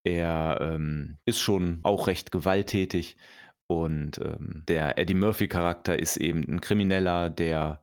er, 0.03 0.59
ähm, 0.61 1.19
ist 1.25 1.39
schon 1.39 1.79
auch 1.83 2.07
recht 2.07 2.31
gewalttätig 2.33 3.15
und, 3.67 4.17
ähm, 4.19 4.63
der 4.67 4.97
Eddie 4.99 5.13
Murphy-Charakter 5.15 5.97
ist 5.97 6.17
eben 6.17 6.43
'n 6.43 6.59
Krimineller, 6.59 7.29
der 7.29 7.81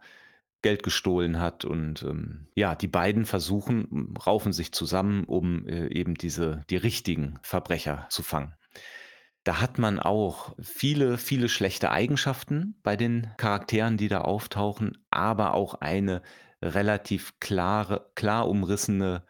Geld 0.62 0.82
gestohlen 0.82 1.40
hat 1.40 1.64
und, 1.64 2.02
ähm, 2.02 2.48
ja, 2.54 2.74
die 2.74 2.88
beiden 2.88 3.24
versuchen 3.26 4.14
raufen 4.26 4.52
sich 4.52 4.72
zusammen, 4.72 5.24
um, 5.24 5.66
äh, 5.68 5.86
eben 5.88 6.14
diese 6.16 6.64
die 6.70 6.76
richtigen 6.76 7.38
Verbrecher 7.42 8.06
zu 8.10 8.22
fangen. 8.22 8.54
Da 9.46 9.60
hat 9.60 9.78
man 9.78 10.00
auch 10.00 10.56
viele, 10.60 11.18
viele 11.18 11.48
schlechte 11.48 11.92
Eigenschaften 11.92 12.74
bei 12.82 12.96
den 12.96 13.30
Charakteren, 13.36 13.96
die 13.96 14.08
da 14.08 14.22
auftauchen, 14.22 14.98
aber 15.10 15.54
auch 15.54 15.74
eine 15.74 16.22
relativ 16.60 17.38
klare 17.38 18.10
klar 18.16 18.48
umrissene, 18.48 19.24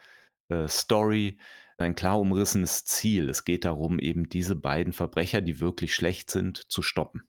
äh, 0.48 0.68
Story, 0.68 1.36
ein 1.76 1.94
klar 1.94 2.18
umrissenes 2.18 2.86
Ziel. 2.86 3.28
Es 3.28 3.44
geht 3.44 3.66
darum, 3.66 3.98
eben 3.98 4.30
diese 4.30 4.56
beiden 4.56 4.94
Verbrecher, 4.94 5.42
die 5.42 5.60
wirklich 5.60 5.94
schlecht 5.94 6.30
sind, 6.30 6.62
zu 6.70 6.80
stoppen. 6.80 7.24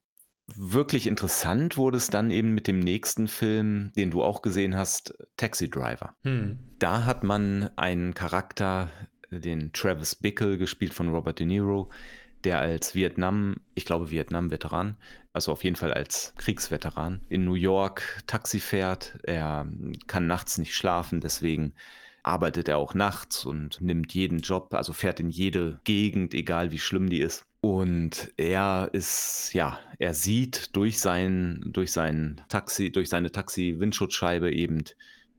Wirklich 0.56 1.08
interessant 1.08 1.76
wurde 1.76 1.98
es 1.98 2.08
dann 2.10 2.32
eben 2.32 2.54
mit 2.54 2.68
dem 2.68 2.80
nächsten 2.80 3.28
Film, 3.28 3.92
den 3.98 4.12
du 4.12 4.24
auch 4.24 4.42
gesehen 4.42 4.78
hast, 4.78 5.14
Taxi 5.36 5.70
Driver. 5.70 6.16
Mhm. 6.24 6.60
Da 6.80 7.04
hat 7.04 7.26
man 7.26 7.70
einen 7.76 8.14
Charakter, 8.14 8.90
den 9.30 9.74
Travis 9.74 10.16
Bickle, 10.16 10.58
gespielt 10.58 10.94
von 10.94 11.10
Robert 11.10 11.40
De 11.40 11.46
Niro, 11.46 11.92
der 12.48 12.60
als 12.60 12.96
Vietnam 12.96 13.58
ich 13.76 13.84
glaube, 13.84 14.10
Vietnam-Veteran, 14.10 14.96
also 15.34 15.52
auf 15.52 15.66
jeden 15.66 15.76
Fall 15.76 15.94
als 15.94 16.34
Kriegsveteran, 16.38 17.22
in 17.28 17.44
New 17.44 17.56
York 17.56 18.24
Taxi 18.26 18.62
fährt. 18.62 19.20
Er 19.24 19.68
kann 20.08 20.28
nachts 20.28 20.58
nicht 20.58 20.74
schlafen, 20.74 21.20
deswegen 21.20 21.74
arbeitet 22.24 22.70
er 22.70 22.78
auch 22.78 22.94
nachts 22.94 23.46
und 23.46 23.82
nimmt 23.82 24.14
jeden 24.14 24.40
Job, 24.40 24.74
also 24.74 24.94
fährt 24.94 25.20
in 25.20 25.30
jede 25.30 25.82
Gegend, 25.84 26.34
egal 26.34 26.72
wie 26.72 26.80
schlimm 26.80 27.10
die 27.10 27.20
ist. 27.20 27.46
Und 27.60 28.32
er 28.38 28.90
ist 28.94 29.52
ja, 29.54 29.78
er 30.00 30.14
sieht 30.14 30.76
durch 30.76 31.00
sein 31.00 31.62
durch 31.66 31.92
sein 31.92 32.42
Taxi 32.48 32.92
durch 32.94 33.10
seine 33.10 33.32
Taxi-Windschutzscheibe 33.32 34.54
eben 34.54 34.86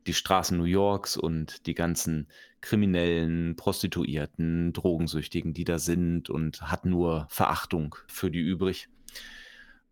die 0.07 0.15
Straßen 0.15 0.59
New 0.59 0.65
Yorks 0.65 1.17
und 1.17 1.67
die 1.67 1.75
ganzen 1.75 2.29
Kriminellen, 2.61 3.57
Prostituierten, 3.57 4.73
Drogensüchtigen, 4.73 5.55
die 5.55 5.65
da 5.65 5.79
sind 5.79 6.31
und 6.31 6.62
hat 6.62 6.85
nur 6.85 7.27
Verachtung 7.31 7.97
für 8.07 8.31
die 8.31 8.41
übrig. 8.41 8.88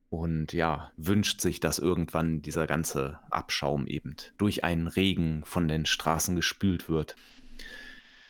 Und 0.08 0.52
ja, 0.52 0.92
wünscht 0.96 1.40
sich, 1.40 1.60
dass 1.60 1.78
irgendwann 1.78 2.40
dieser 2.40 2.66
ganze 2.66 3.18
Abschaum 3.30 3.86
eben 3.86 4.16
durch 4.38 4.64
einen 4.64 4.86
Regen 4.86 5.42
von 5.44 5.68
den 5.68 5.84
Straßen 5.84 6.36
gespült 6.36 6.88
wird. 6.88 7.16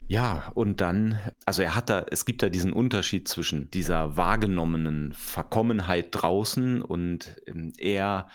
Ja, 0.08 0.52
und 0.54 0.80
dann 0.80 1.18
also 1.46 1.62
er 1.62 1.74
hat 1.74 1.90
da 1.90 2.06
es 2.10 2.24
gibt 2.24 2.42
da 2.42 2.48
diesen 2.48 2.72
Unterschied 2.72 3.26
zwischen 3.26 3.70
dieser 3.72 4.16
wahrgenommenen 4.16 5.12
Verkommenheit 5.12 6.08
draußen 6.12 6.80
und, 6.82 7.36
ähm, 7.46 7.72
er 7.76 8.28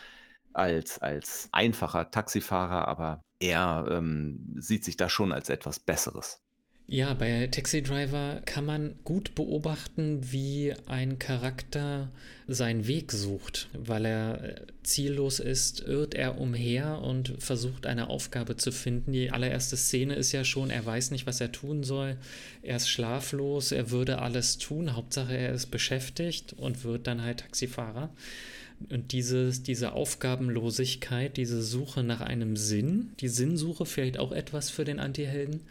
als 0.54 1.00
als 1.00 1.50
einfacher 1.54 2.12
Taxifahrer, 2.12 2.88
aber 2.88 3.22
er, 3.42 3.88
ähm, 3.92 4.56
sieht 4.58 4.86
sich 4.86 4.98
da 4.98 5.10
schon 5.10 5.32
als 5.32 5.50
etwas 5.50 5.80
Besseres. 5.80 6.42
Ja, 6.88 7.14
bei 7.14 7.48
Taxi 7.48 7.82
Driver 7.82 8.42
kann 8.44 8.66
man 8.66 8.96
gut 9.06 9.34
beobachten, 9.34 10.30
wie 10.30 10.74
ein 10.88 11.20
Charakter 11.20 12.12
seinen 12.50 12.86
Weg 12.86 13.14
sucht. 13.14 13.70
Weil 13.72 14.06
er 14.06 14.44
äh, 14.44 14.56
ziellos 14.84 15.40
ist, 15.40 15.80
irrt 15.80 16.16
er 16.16 16.42
umher 16.42 17.00
und 17.00 17.36
versucht 17.42 17.86
eine 17.86 18.10
Aufgabe 18.10 18.58
zu 18.58 18.74
finden. 18.74 19.14
Die 19.14 19.32
allererste 19.32 19.78
Szene 19.78 20.16
ist 20.16 20.34
ja 20.34 20.44
schon, 20.44 20.70
er 20.70 20.86
weiß 20.86 21.12
nicht, 21.12 21.26
was 21.26 21.40
er 21.40 21.54
tun 21.54 21.86
soll. 21.86 22.18
Er 22.62 22.76
ist 22.76 22.90
schlaflos, 22.90 23.72
er 23.72 23.90
würde 23.90 24.20
alles 24.20 24.58
tun. 24.58 24.94
Hauptsache, 24.94 25.38
er 25.38 25.54
ist 25.54 25.68
beschäftigt 25.68 26.52
und 26.52 26.84
wird 26.84 27.08
dann 27.08 27.22
halt 27.22 27.40
Taxifahrer. 27.40 28.10
Und 28.90 29.12
dieses, 29.12 29.64
diese 29.64 29.94
Aufgabenlosigkeit, 29.94 31.38
diese 31.38 31.62
Suche 31.62 32.04
nach 32.04 32.22
einem 32.22 32.56
Sinn, 32.56 33.12
die 33.20 33.28
Sinnsuche 33.28 33.86
vielleicht 33.86 34.18
auch 34.18 34.32
etwas 34.32 34.70
für 34.70 34.86
den 34.86 35.00
Antihelden, 35.00 35.62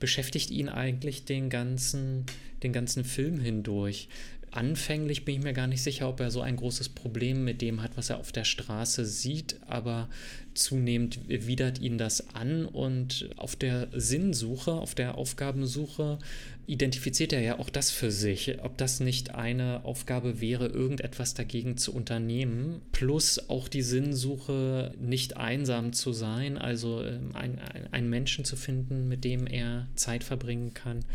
beschäftigt 0.00 0.50
ihn 0.50 0.68
eigentlich 0.68 1.24
den 1.24 1.50
ganzen, 1.50 2.24
den 2.62 2.72
ganzen 2.72 3.04
Film 3.04 3.40
hindurch. 3.40 4.08
Anfänglich 4.50 5.24
bin 5.24 5.36
ich 5.36 5.42
mir 5.42 5.52
gar 5.52 5.66
nicht 5.66 5.82
sicher, 5.82 6.08
ob 6.08 6.20
er 6.20 6.30
so 6.30 6.40
ein 6.40 6.56
großes 6.56 6.88
Problem 6.90 7.44
mit 7.44 7.60
dem 7.60 7.82
hat, 7.82 7.96
was 7.96 8.10
er 8.10 8.18
auf 8.18 8.32
der 8.32 8.44
Straße 8.44 9.04
sieht, 9.04 9.56
aber 9.66 10.08
zunehmend 10.54 11.28
widert 11.28 11.80
ihn 11.80 11.98
das 11.98 12.34
an 12.34 12.66
und 12.66 13.30
auf 13.36 13.56
der 13.56 13.88
Sinnsuche, 13.92 14.72
auf 14.72 14.94
der 14.94 15.16
Aufgabensuche 15.16 16.18
identifiziert 16.66 17.32
er 17.32 17.40
ja 17.40 17.58
auch 17.58 17.70
das 17.70 17.90
für 17.90 18.10
sich, 18.10 18.62
ob 18.62 18.76
das 18.76 19.00
nicht 19.00 19.34
eine 19.34 19.84
Aufgabe 19.84 20.40
wäre, 20.40 20.66
irgendetwas 20.66 21.32
dagegen 21.32 21.78
zu 21.78 21.94
unternehmen, 21.94 22.82
plus 22.92 23.48
auch 23.48 23.68
die 23.68 23.82
Sinnsuche, 23.82 24.92
nicht 25.00 25.38
einsam 25.38 25.94
zu 25.94 26.12
sein, 26.12 26.58
also 26.58 27.02
ähm, 27.02 27.30
ein, 27.34 27.58
ein, 27.58 27.92
einen 27.92 28.10
Menschen 28.10 28.44
zu 28.44 28.56
finden, 28.56 29.08
mit 29.08 29.24
dem 29.24 29.46
er 29.46 29.88
Zeit 29.94 30.24
verbringen 30.24 30.74
kann. 30.74 31.06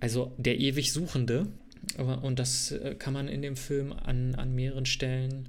Also 0.00 0.32
der 0.36 0.58
ewig 0.58 0.92
Suchende, 0.92 1.46
und 2.22 2.38
das 2.38 2.72
äh, 2.72 2.94
kann 2.98 3.14
man 3.14 3.28
in 3.28 3.42
dem 3.42 3.56
Film 3.56 3.92
an, 3.92 4.34
an 4.34 4.54
mehreren 4.54 4.86
Stellen 4.86 5.48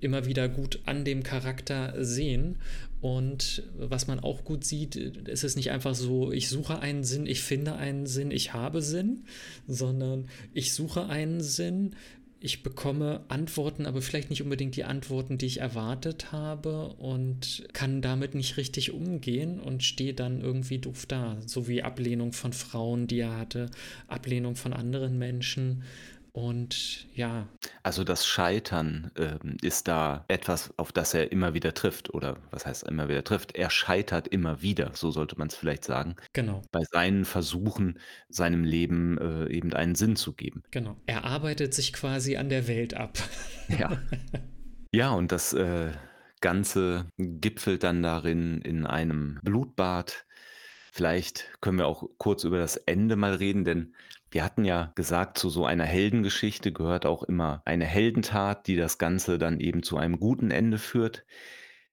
immer 0.00 0.26
wieder 0.26 0.48
gut 0.48 0.80
an 0.86 1.04
dem 1.04 1.22
Charakter 1.22 1.94
sehen. 2.04 2.56
Und 3.00 3.62
was 3.78 4.06
man 4.06 4.20
auch 4.20 4.44
gut 4.44 4.64
sieht, 4.64 4.96
ist 4.96 5.44
es 5.44 5.56
nicht 5.56 5.70
einfach 5.70 5.94
so, 5.94 6.32
ich 6.32 6.48
suche 6.48 6.80
einen 6.80 7.04
Sinn, 7.04 7.26
ich 7.26 7.42
finde 7.42 7.76
einen 7.76 8.06
Sinn, 8.06 8.30
ich 8.30 8.52
habe 8.52 8.82
Sinn, 8.82 9.24
sondern 9.66 10.28
ich 10.52 10.72
suche 10.72 11.06
einen 11.06 11.40
Sinn, 11.40 11.94
ich 12.38 12.62
bekomme 12.62 13.24
Antworten, 13.28 13.86
aber 13.86 14.02
vielleicht 14.02 14.30
nicht 14.30 14.42
unbedingt 14.42 14.76
die 14.76 14.84
Antworten, 14.84 15.38
die 15.38 15.46
ich 15.46 15.60
erwartet 15.60 16.32
habe 16.32 16.88
und 16.98 17.66
kann 17.72 18.02
damit 18.02 18.34
nicht 18.34 18.56
richtig 18.56 18.92
umgehen 18.92 19.58
und 19.58 19.82
stehe 19.82 20.12
dann 20.12 20.42
irgendwie 20.42 20.78
doof 20.78 21.06
da. 21.06 21.38
So 21.46 21.66
wie 21.66 21.82
Ablehnung 21.82 22.32
von 22.32 22.52
Frauen, 22.52 23.06
die 23.06 23.20
er 23.20 23.38
hatte, 23.38 23.70
Ablehnung 24.06 24.54
von 24.54 24.74
anderen 24.74 25.18
Menschen. 25.18 25.82
Und 26.36 27.06
ja. 27.14 27.48
Also 27.82 28.04
das 28.04 28.26
Scheitern 28.26 29.10
ähm, 29.16 29.56
ist 29.62 29.88
da 29.88 30.26
etwas, 30.28 30.70
auf 30.76 30.92
das 30.92 31.14
er 31.14 31.32
immer 31.32 31.54
wieder 31.54 31.72
trifft. 31.72 32.12
Oder 32.12 32.36
was 32.50 32.66
heißt 32.66 32.86
immer 32.86 33.08
wieder 33.08 33.24
trifft? 33.24 33.56
Er 33.56 33.70
scheitert 33.70 34.28
immer 34.28 34.60
wieder, 34.60 34.90
so 34.92 35.10
sollte 35.10 35.38
man 35.38 35.48
es 35.48 35.56
vielleicht 35.56 35.84
sagen. 35.84 36.14
Genau. 36.34 36.60
Bei 36.72 36.82
seinen 36.92 37.24
Versuchen, 37.24 37.98
seinem 38.28 38.64
Leben 38.64 39.16
äh, 39.16 39.50
eben 39.50 39.72
einen 39.72 39.94
Sinn 39.94 40.14
zu 40.14 40.34
geben. 40.34 40.62
Genau. 40.72 40.96
Er 41.06 41.24
arbeitet 41.24 41.72
sich 41.72 41.94
quasi 41.94 42.36
an 42.36 42.50
der 42.50 42.68
Welt 42.68 42.92
ab. 42.92 43.16
Ja. 43.68 43.98
Ja, 44.92 45.10
und 45.10 45.30
das 45.30 45.52
äh, 45.52 45.90
Ganze 46.40 47.10
gipfelt 47.18 47.82
dann 47.82 48.02
darin 48.02 48.62
in 48.62 48.86
einem 48.86 49.40
Blutbad. 49.42 50.24
Vielleicht 50.96 51.50
können 51.60 51.76
wir 51.76 51.88
auch 51.88 52.08
kurz 52.16 52.44
über 52.44 52.56
das 52.56 52.78
Ende 52.78 53.16
mal 53.16 53.34
reden, 53.34 53.66
denn 53.66 53.94
wir 54.30 54.42
hatten 54.42 54.64
ja 54.64 54.92
gesagt, 54.94 55.36
zu 55.36 55.50
so 55.50 55.66
einer 55.66 55.84
Heldengeschichte 55.84 56.72
gehört 56.72 57.04
auch 57.04 57.22
immer 57.22 57.60
eine 57.66 57.84
Heldentat, 57.84 58.66
die 58.66 58.76
das 58.76 58.96
Ganze 58.96 59.36
dann 59.36 59.60
eben 59.60 59.82
zu 59.82 59.98
einem 59.98 60.18
guten 60.18 60.50
Ende 60.50 60.78
führt. 60.78 61.26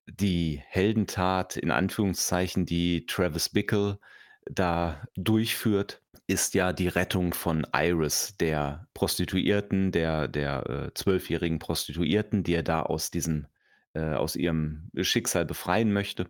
Die 0.07 0.63
Heldentat 0.69 1.57
in 1.57 1.69
Anführungszeichen, 1.69 2.65
die 2.65 3.05
Travis 3.05 3.49
Bickle 3.49 3.99
da 4.45 5.05
durchführt, 5.17 6.01
ist 6.27 6.53
ja 6.53 6.71
die 6.71 6.87
Rettung 6.87 7.33
von 7.33 7.67
Iris, 7.75 8.37
der 8.37 8.87
Prostituierten, 8.93 9.91
der 9.91 10.29
der, 10.29 10.69
äh, 10.69 10.93
zwölfjährigen 10.93 11.59
Prostituierten, 11.59 12.43
die 12.45 12.53
er 12.53 12.63
da 12.63 12.83
aus 12.83 13.11
diesem 13.11 13.47
äh, 13.95 14.13
aus 14.13 14.37
ihrem 14.37 14.89
Schicksal 15.01 15.43
befreien 15.45 15.91
möchte. 15.91 16.27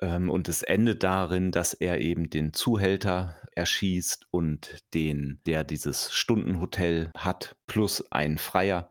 Ähm, 0.00 0.30
und 0.30 0.48
es 0.48 0.62
endet 0.62 1.02
darin, 1.02 1.50
dass 1.50 1.74
er 1.74 2.00
eben 2.00 2.30
den 2.30 2.52
Zuhälter 2.52 3.36
erschießt 3.54 4.26
und 4.30 4.78
den 4.94 5.40
der 5.46 5.64
dieses 5.64 6.12
Stundenhotel 6.12 7.10
hat, 7.16 7.56
plus 7.66 8.10
einen 8.12 8.38
Freier. 8.38 8.90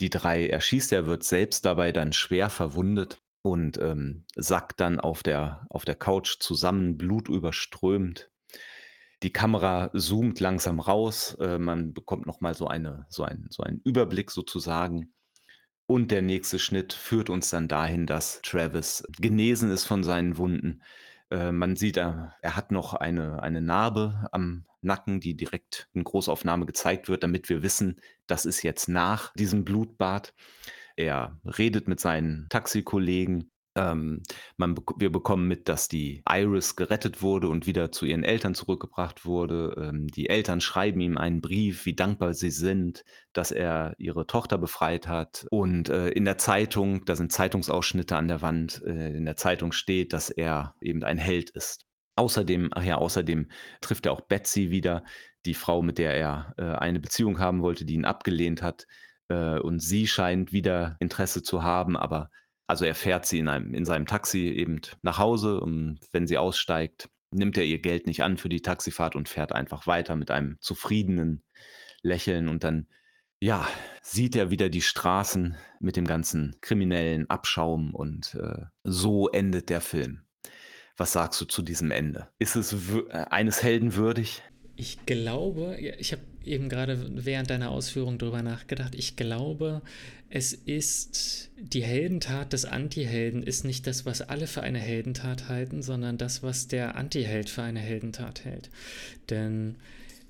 Die 0.00 0.10
3 0.10 0.48
erschießt 0.48 0.92
er, 0.92 1.06
wird 1.06 1.24
selbst 1.24 1.64
dabei 1.64 1.92
dann 1.92 2.12
schwer 2.12 2.50
verwundet 2.50 3.20
und, 3.42 3.78
ähm, 3.78 4.24
sackt 4.36 4.80
dann 4.80 5.00
auf 5.00 5.22
der 5.22 5.66
auf 5.70 5.84
der 5.84 5.94
Couch 5.96 6.36
zusammen, 6.40 6.98
blutüberströmt. 6.98 8.30
Die 9.22 9.32
Kamera 9.32 9.90
zoomt 9.96 10.38
langsam 10.40 10.78
raus, 10.80 11.34
äh, 11.40 11.58
man 11.58 11.92
bekommt 11.94 12.26
noch 12.26 12.40
mal 12.40 12.54
so 12.54 12.68
eine 12.68 13.06
so 13.08 13.24
einen 13.24 13.48
so 13.50 13.62
einen 13.62 13.80
Überblick 13.84 14.30
sozusagen. 14.30 15.12
Und 15.90 16.10
der 16.10 16.20
nächste 16.20 16.58
Schnitt 16.58 16.92
führt 16.92 17.30
uns 17.30 17.48
dann 17.48 17.66
dahin, 17.66 18.04
dass 18.04 18.42
Travis 18.42 19.04
genesen 19.18 19.70
ist 19.70 19.86
von 19.86 20.04
seinen 20.04 20.36
Wunden. 20.36 20.82
Äh, 21.30 21.50
man 21.50 21.76
sieht, 21.76 21.96
er 21.96 22.34
er 22.42 22.56
hat 22.56 22.72
noch 22.72 22.92
eine 22.92 23.42
eine 23.42 23.62
Narbe 23.62 24.28
am 24.30 24.66
Nacken, 24.82 25.18
die 25.18 25.34
direkt 25.34 25.88
in 25.94 26.04
Großaufnahme 26.04 26.66
gezeigt 26.66 27.08
wird, 27.08 27.22
damit 27.22 27.48
wir 27.48 27.62
wissen, 27.62 28.02
das 28.26 28.44
ist 28.44 28.62
jetzt 28.62 28.90
nach 28.90 29.32
diesem 29.32 29.64
Blutbad. 29.64 30.34
Er 30.94 31.40
redet 31.42 31.88
mit 31.88 32.00
seinen 32.00 32.48
Taxikollegen. 32.50 33.50
Ähm, 33.78 34.22
man 34.56 34.76
wir 34.96 35.12
bekommen 35.12 35.46
mit, 35.46 35.68
dass 35.68 35.86
die 35.86 36.22
Iris 36.28 36.74
gerettet 36.74 37.22
wurde 37.22 37.48
und 37.48 37.66
wieder 37.66 37.92
zu 37.92 38.06
ihren 38.06 38.24
Eltern 38.24 38.56
zurückgebracht 38.56 39.24
wurde. 39.24 39.74
Ähm, 39.78 40.08
die 40.08 40.28
Eltern 40.28 40.60
schreiben 40.60 41.00
ihm 41.00 41.16
einen 41.16 41.40
Brief, 41.40 41.86
wie 41.86 41.94
dankbar 41.94 42.34
sie 42.34 42.50
sind, 42.50 43.04
dass 43.32 43.52
er 43.52 43.94
ihre 43.98 44.26
Tochter 44.26 44.58
befreit 44.58 45.06
hat. 45.06 45.46
Und, 45.50 45.90
äh, 45.90 46.08
in 46.08 46.24
der 46.24 46.38
Zeitung 46.38 47.04
da 47.04 47.14
sind 47.14 47.30
Zeitungsausschnitte 47.30 48.16
an 48.16 48.26
der 48.26 48.42
Wand, 48.42 48.82
äh, 48.84 49.16
in 49.16 49.24
der 49.24 49.36
Zeitung 49.36 49.70
steht, 49.70 50.12
dass 50.12 50.28
er 50.30 50.74
eben 50.80 51.04
ein 51.04 51.18
Held 51.18 51.50
ist. 51.50 51.84
Außerdem 52.16 52.70
ach 52.72 52.82
ja, 52.82 52.96
außerdem 52.96 53.48
trifft 53.80 54.06
er 54.06 54.12
auch 54.12 54.22
Betsy 54.22 54.70
wieder, 54.70 55.04
die 55.46 55.54
Frau, 55.54 55.82
mit 55.82 55.98
der 55.98 56.14
er, 56.14 56.54
äh, 56.58 56.64
eine 56.64 56.98
Beziehung 56.98 57.38
haben 57.38 57.62
wollte, 57.62 57.84
die 57.84 57.94
ihn 57.94 58.04
abgelehnt 58.04 58.60
hat. 58.60 58.86
Äh, 59.28 59.60
und 59.60 59.78
sie 59.80 60.08
scheint 60.08 60.52
wieder 60.52 60.96
Interesse 60.98 61.42
zu 61.44 61.62
haben, 61.62 61.96
aber 61.96 62.30
also, 62.68 62.84
er 62.84 62.94
fährt 62.94 63.26
sie 63.26 63.38
in 63.38 63.48
einem 63.48 63.74
in 63.74 63.86
seinem 63.86 64.06
Taxi 64.06 64.40
eben 64.48 64.80
nach 65.02 65.18
Hause 65.18 65.60
und 65.60 65.98
wenn 66.12 66.26
sie 66.26 66.36
aussteigt, 66.36 67.08
nimmt 67.30 67.56
er 67.56 67.64
ihr 67.64 67.80
Geld 67.80 68.06
nicht 68.06 68.22
an 68.22 68.36
für 68.36 68.50
die 68.50 68.60
Taxifahrt 68.60 69.16
und 69.16 69.28
fährt 69.28 69.52
einfach 69.52 69.86
weiter 69.86 70.16
mit 70.16 70.30
einem 70.30 70.58
zufriedenen 70.60 71.42
Lächeln 72.02 72.46
und 72.46 72.64
dann, 72.64 72.86
ja, 73.40 73.66
sieht 74.02 74.36
er 74.36 74.50
wieder 74.50 74.68
die 74.68 74.82
Straßen 74.82 75.56
mit 75.80 75.96
dem 75.96 76.06
ganzen 76.06 76.56
kriminellen 76.60 77.28
Abschaum 77.30 77.94
und, 77.94 78.34
äh, 78.34 78.66
so 78.84 79.28
endet 79.28 79.70
der 79.70 79.80
Film. 79.80 80.22
Was 80.96 81.12
sagst 81.12 81.40
du 81.40 81.44
zu 81.46 81.62
diesem 81.62 81.90
Ende? 81.90 82.28
Ist 82.38 82.56
es 82.56 82.74
äh, 82.74 83.24
eines 83.30 83.62
Helden 83.62 83.94
würdig? 83.94 84.42
Ich 84.80 85.04
glaube, 85.06 85.76
ich 85.98 86.12
habe 86.12 86.22
eben 86.44 86.68
gerade 86.68 87.10
während 87.24 87.50
deiner 87.50 87.72
Ausführung 87.72 88.16
drüber 88.16 88.42
nachgedacht. 88.42 88.94
Ich 88.94 89.16
glaube, 89.16 89.82
es 90.30 90.52
ist 90.52 91.50
die 91.60 91.82
Heldentat 91.82 92.52
des 92.52 92.64
Antihelden 92.64 93.42
ist 93.42 93.64
nicht 93.64 93.88
das, 93.88 94.06
was 94.06 94.22
alle 94.22 94.46
für 94.46 94.62
eine 94.62 94.78
Heldentat 94.78 95.48
halten, 95.48 95.82
sondern 95.82 96.16
das, 96.16 96.44
was 96.44 96.68
der 96.68 96.94
Antiheld 96.94 97.50
für 97.50 97.62
eine 97.62 97.80
Heldentat 97.80 98.44
hält. 98.44 98.70
Denn 99.30 99.74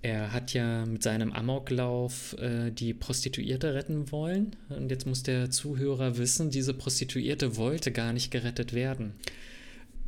er 0.00 0.32
hat 0.32 0.54
ja 0.54 0.86
mit 0.86 1.02
seinem 1.02 1.34
Amoklauf 1.34 2.34
äh, 2.38 2.70
die 2.70 2.94
Prostituierte 2.94 3.74
retten 3.74 4.10
wollen. 4.10 4.56
Und 4.70 4.90
jetzt 4.90 5.06
muss 5.06 5.24
der 5.24 5.50
Zuhörer 5.50 6.16
wissen, 6.16 6.48
diese 6.48 6.72
Prostituierte 6.72 7.58
wollte 7.58 7.92
gar 7.92 8.14
nicht 8.14 8.30
gerettet 8.30 8.72
werden 8.72 9.12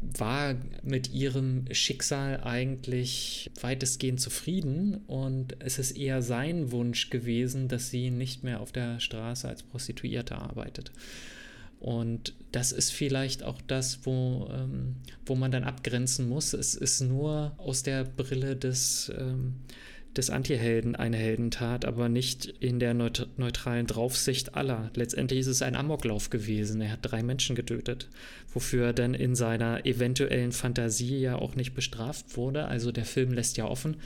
war 0.00 0.54
mit 0.82 1.12
ihrem 1.12 1.64
Schicksal 1.72 2.40
eigentlich 2.42 3.50
weitestgehend 3.60 4.20
zufrieden 4.20 4.96
und 5.06 5.56
es 5.58 5.78
ist 5.78 5.92
eher 5.92 6.22
sein 6.22 6.72
Wunsch 6.72 7.10
gewesen, 7.10 7.68
dass 7.68 7.90
sie 7.90 8.10
nicht 8.10 8.42
mehr 8.42 8.60
auf 8.60 8.72
der 8.72 8.98
Straße 8.98 9.46
als 9.46 9.62
Prostituierte 9.62 10.36
arbeitet. 10.36 10.90
Und 11.80 12.34
das 12.52 12.72
ist 12.72 12.92
vielleicht 12.92 13.42
auch 13.42 13.60
das, 13.66 14.00
wo, 14.04 14.48
ähm, 14.52 14.96
wo 15.24 15.34
man 15.34 15.50
dann 15.50 15.64
abgrenzen 15.64 16.28
muss. 16.28 16.52
Es 16.52 16.74
ist 16.74 17.00
nur 17.00 17.52
aus 17.56 17.82
der 17.82 18.04
Brille 18.04 18.54
des, 18.54 19.10
ähm, 19.18 19.54
des 20.16 20.30
Antihelden 20.30 20.96
eine 20.96 21.16
Heldentat, 21.16 21.84
aber 21.84 22.08
nicht 22.08 22.46
in 22.46 22.80
der 22.80 22.94
neut 22.94 23.28
neutralen 23.36 23.86
Draufsicht 23.86 24.54
aller. 24.54 24.90
Letztendlich 24.94 25.40
ist 25.40 25.46
es 25.46 25.62
ein 25.62 25.76
Amoklauf 25.76 26.30
gewesen. 26.30 26.80
Er 26.80 26.92
hat 26.92 27.00
drei 27.02 27.22
Menschen 27.22 27.54
getötet, 27.54 28.08
wofür 28.52 28.86
er 28.86 28.92
dann 28.92 29.14
in 29.14 29.34
seiner 29.34 29.86
eventuellen 29.86 30.52
Fantasie 30.52 31.20
ja 31.20 31.36
auch 31.36 31.54
nicht 31.54 31.74
bestraft 31.74 32.36
wurde. 32.36 32.66
Also 32.66 32.92
der 32.92 33.04
Film 33.04 33.32
lässt 33.32 33.56
ja 33.56 33.66
offen, 33.66 33.96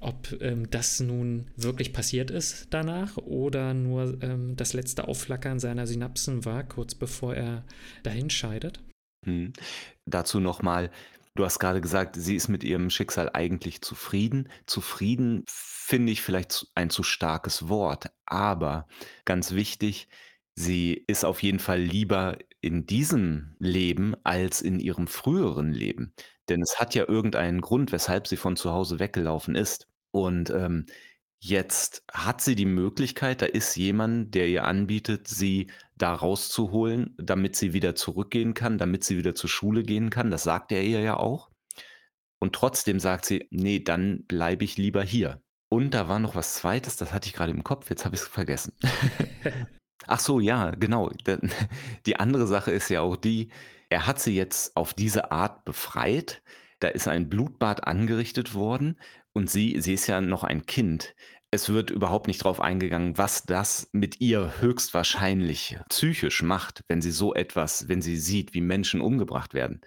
ob 0.00 0.36
ähm, 0.40 0.70
das 0.70 1.00
nun 1.00 1.46
wirklich 1.56 1.92
passiert 1.92 2.30
ist 2.30 2.68
danach 2.70 3.16
oder 3.16 3.74
nur 3.74 4.18
ähm, 4.22 4.56
das 4.56 4.72
letzte 4.72 5.08
Aufflackern 5.08 5.58
seiner 5.58 5.86
Synapsen 5.86 6.44
war, 6.44 6.64
kurz 6.64 6.94
bevor 6.94 7.34
er 7.34 7.64
dahin 8.02 8.30
scheidet. 8.30 8.80
Hm. 9.24 9.52
Dazu 10.06 10.40
nochmal, 10.40 10.90
Du 11.36 11.44
hast 11.44 11.58
gerade 11.58 11.80
gesagt, 11.80 12.14
sie 12.16 12.36
ist 12.36 12.48
mit 12.48 12.62
ihrem 12.62 12.90
Schicksal 12.90 13.28
eigentlich 13.32 13.82
zufrieden. 13.82 14.48
Zufrieden 14.66 15.44
finde 15.48 16.12
ich 16.12 16.22
vielleicht 16.22 16.68
ein 16.76 16.90
zu 16.90 17.02
starkes 17.02 17.68
Wort, 17.68 18.06
aber 18.24 18.86
ganz 19.24 19.50
wichtig, 19.52 20.08
sie 20.54 20.92
ist 21.08 21.24
auf 21.24 21.42
jeden 21.42 21.58
Fall 21.58 21.80
lieber 21.80 22.38
in 22.60 22.86
diesem 22.86 23.56
Leben 23.58 24.14
als 24.22 24.62
in 24.62 24.78
ihrem 24.78 25.08
früheren 25.08 25.72
Leben. 25.72 26.14
Denn 26.48 26.62
es 26.62 26.78
hat 26.78 26.94
ja 26.94 27.08
irgendeinen 27.08 27.60
Grund, 27.60 27.90
weshalb 27.90 28.28
sie 28.28 28.36
von 28.36 28.56
zu 28.56 28.70
Hause 28.72 29.00
weggelaufen 29.00 29.56
ist. 29.56 29.88
Und, 30.12 30.50
ähm, 30.50 30.86
jetzt 31.44 32.04
hat 32.10 32.40
sie 32.40 32.54
die 32.54 32.64
Möglichkeit, 32.64 33.42
da 33.42 33.46
ist 33.46 33.76
jemand, 33.76 34.34
der 34.34 34.48
ihr 34.48 34.64
anbietet, 34.64 35.28
sie 35.28 35.70
da 35.96 36.14
rauszuholen, 36.14 37.14
damit 37.18 37.54
sie 37.54 37.74
wieder 37.74 37.94
zurückgehen 37.94 38.54
kann, 38.54 38.78
damit 38.78 39.04
sie 39.04 39.18
wieder 39.18 39.34
zur 39.34 39.50
Schule 39.50 39.82
gehen 39.82 40.08
kann. 40.08 40.30
Das 40.30 40.42
sagt 40.42 40.72
er 40.72 40.82
ihr 40.82 41.00
ja 41.00 41.16
auch. 41.18 41.50
Und 42.40 42.54
trotzdem 42.54 42.98
sagt 42.98 43.26
sie: 43.26 43.46
„Ne, 43.50 43.80
dann 43.80 44.24
bleibe 44.26 44.64
ich 44.64 44.78
lieber 44.78 45.02
hier.“ 45.02 45.42
Und 45.68 45.92
da 45.92 46.08
war 46.08 46.18
noch 46.18 46.34
was 46.34 46.54
Zweites, 46.54 46.96
das 46.96 47.12
hatte 47.12 47.28
ich 47.28 47.34
grade 47.34 47.52
im 47.52 47.64
Kopf, 47.64 47.90
jetzt 47.90 48.04
habe 48.04 48.14
ich's 48.16 48.26
vergessen. 48.26 48.72
Ach 50.06 50.20
so, 50.20 50.40
ja, 50.40 50.70
genau. 50.70 51.10
Die 52.06 52.16
andere 52.16 52.46
Sache 52.46 52.70
ist 52.70 52.88
ja 52.90 53.00
auch 53.00 53.16
die, 53.16 53.50
er 53.88 54.06
hat 54.06 54.20
sie 54.20 54.34
jetzt 54.34 54.76
auf 54.76 54.94
diese 54.94 55.30
Art 55.30 55.64
befreit. 55.64 56.42
Da 56.80 56.88
ist 56.88 57.08
ein 57.08 57.28
Blutbad 57.28 57.86
angerichtet 57.86 58.54
worden 58.54 58.98
und 59.34 59.50
sie 59.50 59.80
sie 59.80 59.94
ist 59.94 60.06
ja 60.06 60.20
noch 60.20 60.44
ein 60.44 60.64
Kind. 60.66 61.14
Es 61.54 61.68
wird 61.68 61.90
überhaupt 61.90 62.26
nicht 62.26 62.42
drauf 62.42 62.60
eingegangen, 62.60 63.16
was 63.16 63.44
das 63.44 63.88
mit 63.92 64.20
ihr 64.20 64.60
höchstwahrscheinlich 64.60 65.78
psychisch 65.88 66.42
macht, 66.42 66.82
wenn 66.88 67.00
sie 67.00 67.12
so 67.12 67.32
etwas 67.32 67.88
wenn 67.88 68.02
sie 68.02 68.16
sieht, 68.16 68.54
wie 68.54 68.60
Menschen 68.60 69.00
umgebracht 69.00 69.54
werden, 69.54 69.80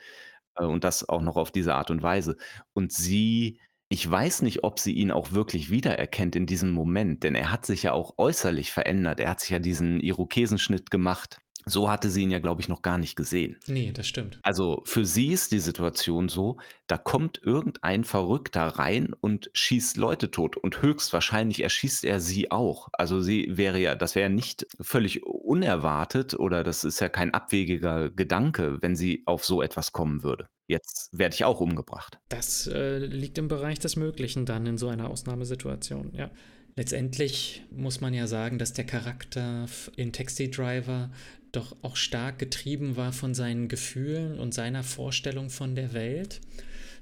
äh, 0.55 0.63
und 0.63 0.85
das 0.85 1.09
auch 1.09 1.21
noch 1.21 1.35
auf 1.35 1.51
diese 1.51 1.75
Art 1.75 1.91
und 1.91 2.01
Weise. 2.01 2.37
Und 2.71 2.93
sie 2.93 3.59
ich 3.89 4.09
weiß 4.09 4.43
nicht, 4.43 4.63
ob 4.63 4.79
sie 4.79 4.93
ihn 4.93 5.11
auch 5.11 5.33
wirklich 5.33 5.69
wiedererkennt 5.69 6.37
in 6.37 6.45
diesem 6.45 6.71
Moment, 6.71 7.23
denn 7.23 7.35
er 7.35 7.51
hat 7.51 7.65
sich 7.65 7.83
ja 7.83 7.91
auch 7.93 8.17
äußerlich 8.17 8.71
verändert. 8.71 9.19
Er 9.19 9.29
hat 9.29 9.41
sich 9.41 9.49
ja 9.49 9.59
diesen 9.59 9.99
Irokesenschnitt 9.99 10.89
gemacht. 10.91 11.39
So 11.67 11.89
hatte 11.89 12.09
sie 12.09 12.23
ihn 12.23 12.31
ja, 12.31 12.39
glaube 12.39 12.61
ich, 12.61 12.69
noch 12.69 12.81
gar 12.81 12.97
nicht 12.97 13.15
gesehen. 13.15 13.57
Ne, 13.67 13.91
das 13.91 14.07
stimmt. 14.07 14.39
Also, 14.43 14.81
für 14.85 15.05
sie 15.05 15.27
ist 15.27 15.51
die 15.51 15.59
Situation 15.59 16.29
so, 16.29 16.57
da 16.87 16.97
kommt 16.97 17.41
irgendein 17.43 18.03
Verrückter 18.03 18.67
rein 18.67 19.13
und 19.19 19.49
schießt 19.53 19.97
Leute 19.97 20.31
tot 20.31 20.57
und 20.57 20.81
höchstwahrscheinlich 20.81 21.61
erschießt 21.61 22.05
er 22.05 22.19
sie 22.19 22.51
auch. 22.51 22.87
Also, 22.93 23.21
sie 23.21 23.57
wäre 23.57 23.79
ja 23.79 23.95
das 23.95 24.15
wäre 24.15 24.29
nicht 24.29 24.65
völlig 24.79 25.25
unerwartet 25.25 26.33
oder 26.33 26.63
das 26.63 26.83
ist 26.83 26.99
ja 26.99 27.09
kein 27.09 27.33
abwegiger 27.33 28.09
Gedanke, 28.09 28.81
wenn 28.81 28.95
sie 28.95 29.23
auf 29.25 29.45
so 29.45 29.61
etwas 29.61 29.91
kommen 29.91 30.23
würde. 30.23 30.47
Jetzt 30.67 31.17
werde 31.17 31.33
ich 31.33 31.45
auch 31.45 31.61
umgebracht. 31.61 32.19
Das, 32.27 32.67
äh, 32.67 32.97
liegt 32.97 33.37
im 33.37 33.47
Bereich 33.47 33.79
des 33.79 33.95
Möglichen 33.95 34.45
dann 34.45 34.65
in 34.65 34.77
so 34.77 34.89
einer 34.89 35.09
Ausnahmesituation, 35.09 36.13
ja. 36.13 36.29
Letztendlich 36.77 37.63
muss 37.71 38.01
man 38.01 38.13
ja 38.13 38.27
sagen, 38.27 38.59
dass 38.59 38.71
der 38.71 38.85
Charakter 38.85 39.65
in 39.95 40.13
Taxi 40.13 40.51
Driver 40.51 41.09
doch 41.51 41.75
auch 41.81 41.95
stark 41.95 42.37
getrieben 42.37 42.95
war 42.95 43.11
von 43.13 43.33
seinen 43.33 43.67
Gefühlen 43.67 44.39
und 44.39 44.53
seiner 44.53 44.83
Vorstellung 44.83 45.49
von 45.49 45.73
der 45.73 45.93
Welt. 45.93 46.39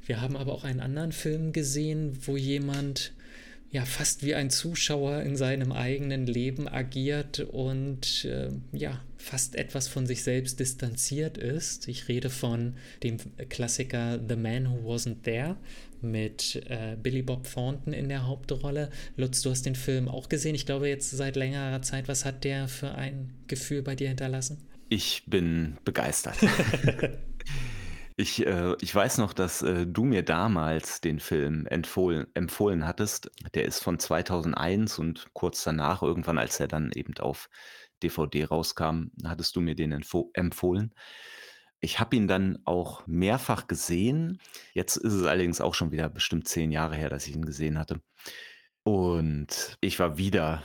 Wir 0.05 0.21
haben 0.21 0.38
aber 0.38 0.53
auch 0.53 0.63
einen 0.63 0.79
anderen 0.79 1.11
Film 1.11 1.51
gesehen, 1.51 2.17
wo 2.25 2.38
jemand 2.38 3.11
ja 3.71 3.86
fast 3.86 4.23
wie 4.23 4.36
ein 4.36 4.49
Zuschauer 4.49 5.21
in 5.21 5.36
seinem 5.36 5.71
eigenen 5.71 6.25
Leben 6.25 6.67
agiert 6.67 7.39
und 7.39 8.25
äh, 8.25 8.49
ja 8.71 9.01
fast 9.17 9.56
etwas 9.56 9.88
von 9.88 10.06
sich 10.06 10.23
selbst 10.23 10.60
distanziert 10.60 11.38
ist. 11.38 11.88
Ich 11.88 12.08
rede 12.08 12.30
von 12.30 12.75
dem 13.01 13.17
Klassiker 13.49 14.19
The 14.28 14.36
Man 14.36 14.69
Who 14.69 14.93
Wasn't 14.93 15.23
There 15.23 15.58
mit 16.01 16.63
äh, 16.69 16.95
Billy 17.01 17.23
Bob 17.23 17.51
Thornton 17.51 17.91
in 17.91 18.08
der 18.08 18.28
Hauptrolle. 18.28 18.91
Lutz, 19.17 19.41
du 19.41 19.49
hast 19.49 19.65
den 19.65 19.75
Film 19.75 20.08
auch 20.08 20.30
gesehen. 20.30 20.54
Ich 20.54 20.67
glaube 20.67 20.88
jetzt 20.88 21.10
seit 21.10 21.36
längerer 21.36 21.82
Zeit. 21.82 22.08
Was 22.08 22.23
hat 22.23 22.43
der 22.43 22.67
für 22.67 22.93
ein 22.93 23.32
Gefühl 23.47 23.82
bei 23.82 23.95
dir 23.95 24.10
hinterlassen? 24.10 24.58
Ich 24.89 25.23
bin 25.25 25.78
begeistert. 25.84 26.38
Ich, 28.17 28.45
äh 28.45 28.75
ich 28.80 28.95
weiß 28.95 29.17
noch, 29.17 29.34
dass, 29.34 29.62
äh, 29.62 29.86
du 29.86 30.06
mir 30.06 30.23
damals 30.23 31.01
den 31.01 31.19
Film 31.19 31.65
empfohlen 31.67 32.28
empfohlen 32.34 32.88
hattest. 32.88 33.30
Der 33.54 33.65
ist 33.65 33.84
von 33.84 33.99
2001 33.99 34.99
und 34.99 35.28
kurz 35.34 35.63
danach 35.63 36.01
irgendwann, 36.01 36.38
als 36.38 36.60
er 36.60 36.67
dann 36.67 36.91
eben 36.93 37.17
auf 37.17 37.49
DVD 38.04 38.45
rauskam, 38.45 39.12
hattest 39.25 39.56
du 39.56 39.62
mir 39.62 39.75
den 39.75 39.91
empfo 39.91 40.30
empfohlen. 40.34 40.93
Ich 41.82 41.99
habe 41.99 42.15
ihn 42.15 42.28
dann 42.28 42.60
auch 42.65 43.06
mehrfach 43.06 43.67
gesehen. 43.67 44.39
Jetzt 44.73 44.95
ist 44.97 45.13
es 45.13 45.25
allerdings 45.25 45.62
auch 45.62 45.75
schon 45.75 45.91
wieder 45.91 46.10
bestimmt 46.10 46.47
10 46.47 46.71
Jahre 46.71 46.95
her, 46.95 47.10
dass 47.10 47.28
ich 47.28 47.36
ihn 47.36 47.45
gesehen 47.45 47.78
hatte. 47.78 48.01
Und 48.84 49.78
ich 49.82 49.99
war 49.99 50.17
wieder 50.17 50.63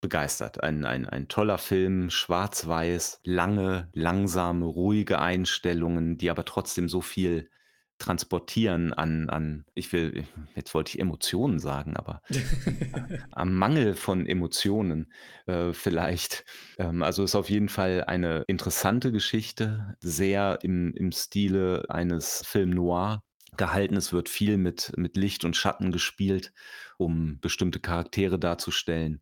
begeistert. 0.00 0.62
Ein 0.62 0.84
ein 0.84 1.06
ein 1.08 1.28
toller 1.28 1.58
Film, 1.58 2.10
schwarz-weiß, 2.10 3.20
lange, 3.24 3.88
langsame, 3.94 4.66
ruhige 4.66 5.20
Einstellungen, 5.20 6.18
die 6.18 6.30
aber 6.30 6.44
trotzdem 6.44 6.88
so 6.88 7.00
viel 7.00 7.50
transportieren 7.98 8.92
an 8.92 9.28
an 9.28 9.64
ich 9.74 9.92
will 9.92 10.24
jetzt 10.54 10.72
wollte 10.72 10.90
ich 10.90 11.00
Emotionen 11.00 11.58
sagen, 11.58 11.96
aber 11.96 12.22
am 13.32 13.54
Mangel 13.54 13.94
von 13.94 14.26
Emotionen, 14.26 15.12
äh, 15.46 15.72
vielleicht. 15.72 16.44
Ähm, 16.78 17.02
also, 17.02 17.24
ist 17.24 17.34
auf 17.34 17.50
jeden 17.50 17.68
Fall 17.68 18.04
eine 18.06 18.44
interessante 18.46 19.10
Geschichte, 19.12 19.96
sehr 20.00 20.60
im 20.62 20.94
im 20.94 21.10
Stile 21.12 21.84
eines 21.88 22.42
Film 22.46 22.70
noir 22.70 23.22
gehalten. 23.56 23.96
Es 23.96 24.12
wird 24.12 24.28
viel 24.28 24.58
mit 24.58 24.92
mit 24.96 25.16
Licht 25.16 25.44
und 25.44 25.56
Schatten 25.56 25.90
gespielt, 25.90 26.52
um 26.98 27.40
bestimmte 27.40 27.80
Charaktere 27.80 28.38
darzustellen. 28.38 29.20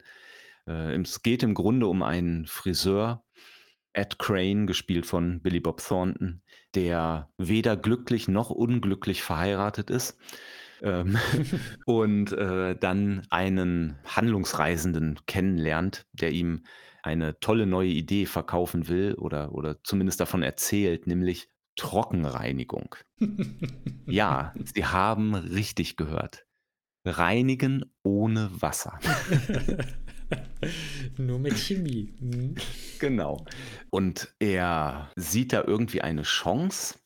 Äh, 0.66 0.94
es 1.00 1.22
geht 1.22 1.42
im 1.42 1.54
Grunde 1.54 1.86
um 1.86 2.02
einen 2.02 2.46
Friseur, 2.46 3.24
Ed 3.92 4.18
Crane, 4.18 4.66
gespielt 4.66 5.06
von 5.06 5.40
Billy 5.40 5.60
Bob 5.60 5.82
Thornton, 5.82 6.42
der 6.74 7.30
weder 7.38 7.76
glücklich 7.76 8.28
noch 8.28 8.50
unglücklich 8.50 9.22
verheiratet 9.22 9.90
ist, 9.90 10.18
ähm, 10.82 11.16
und, 11.86 12.32
äh, 12.32 12.76
dann 12.76 13.26
einen 13.30 13.98
Handlungsreisenden 14.04 15.20
kennenlernt, 15.26 16.06
der 16.12 16.32
ihm 16.32 16.64
eine 17.02 17.38
tolle 17.38 17.66
neue 17.66 17.88
Idee 17.88 18.26
verkaufen 18.26 18.88
will 18.88 19.14
oder 19.14 19.52
oder 19.52 19.82
zumindest 19.84 20.20
davon 20.20 20.42
erzählt, 20.42 21.06
nämlich 21.06 21.48
Trockenreinigung. 21.76 22.96
Ja, 24.08 24.54
Sie 24.64 24.84
haben 24.84 25.34
richtig 25.34 25.96
gehört. 25.96 26.46
Reinigen 27.04 27.92
ohne 28.04 28.50
Wasser. 28.62 29.00
Nur 31.18 31.38
mit 31.38 31.54
Chemie. 31.54 32.14
Mhm. 32.20 32.54
Genau. 32.98 33.44
Und 33.90 34.34
er 34.38 35.10
sieht 35.16 35.52
da 35.52 35.64
irgendwie 35.64 36.02
eine 36.02 36.22
Chance, 36.22 36.98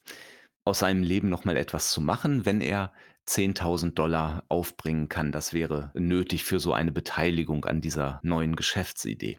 aus 0.64 0.80
seinem 0.80 1.02
Leben 1.02 1.28
noch 1.28 1.44
mal 1.44 1.56
etwas 1.56 1.90
zu 1.90 2.00
machen, 2.00 2.44
wenn 2.44 2.60
er 2.60 2.92
10.000 3.26 3.94
$ 3.94 4.42
aufbringen 4.48 5.08
kann. 5.08 5.32
Das 5.32 5.52
wäre 5.52 5.90
nötig 5.94 6.44
für 6.44 6.60
so 6.60 6.72
eine 6.72 6.92
Beteiligung 6.92 7.64
an 7.64 7.80
dieser 7.80 8.20
neuen 8.22 8.56
Geschäftsidee. 8.56 9.38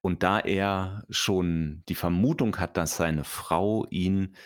Und 0.00 0.22
da 0.22 0.38
er 0.38 1.04
schon 1.08 1.82
die 1.88 1.94
Vermutung 1.94 2.58
hat, 2.58 2.76
dass 2.76 2.96
seine 2.96 3.24
Frau 3.24 3.86
ihn 3.90 4.36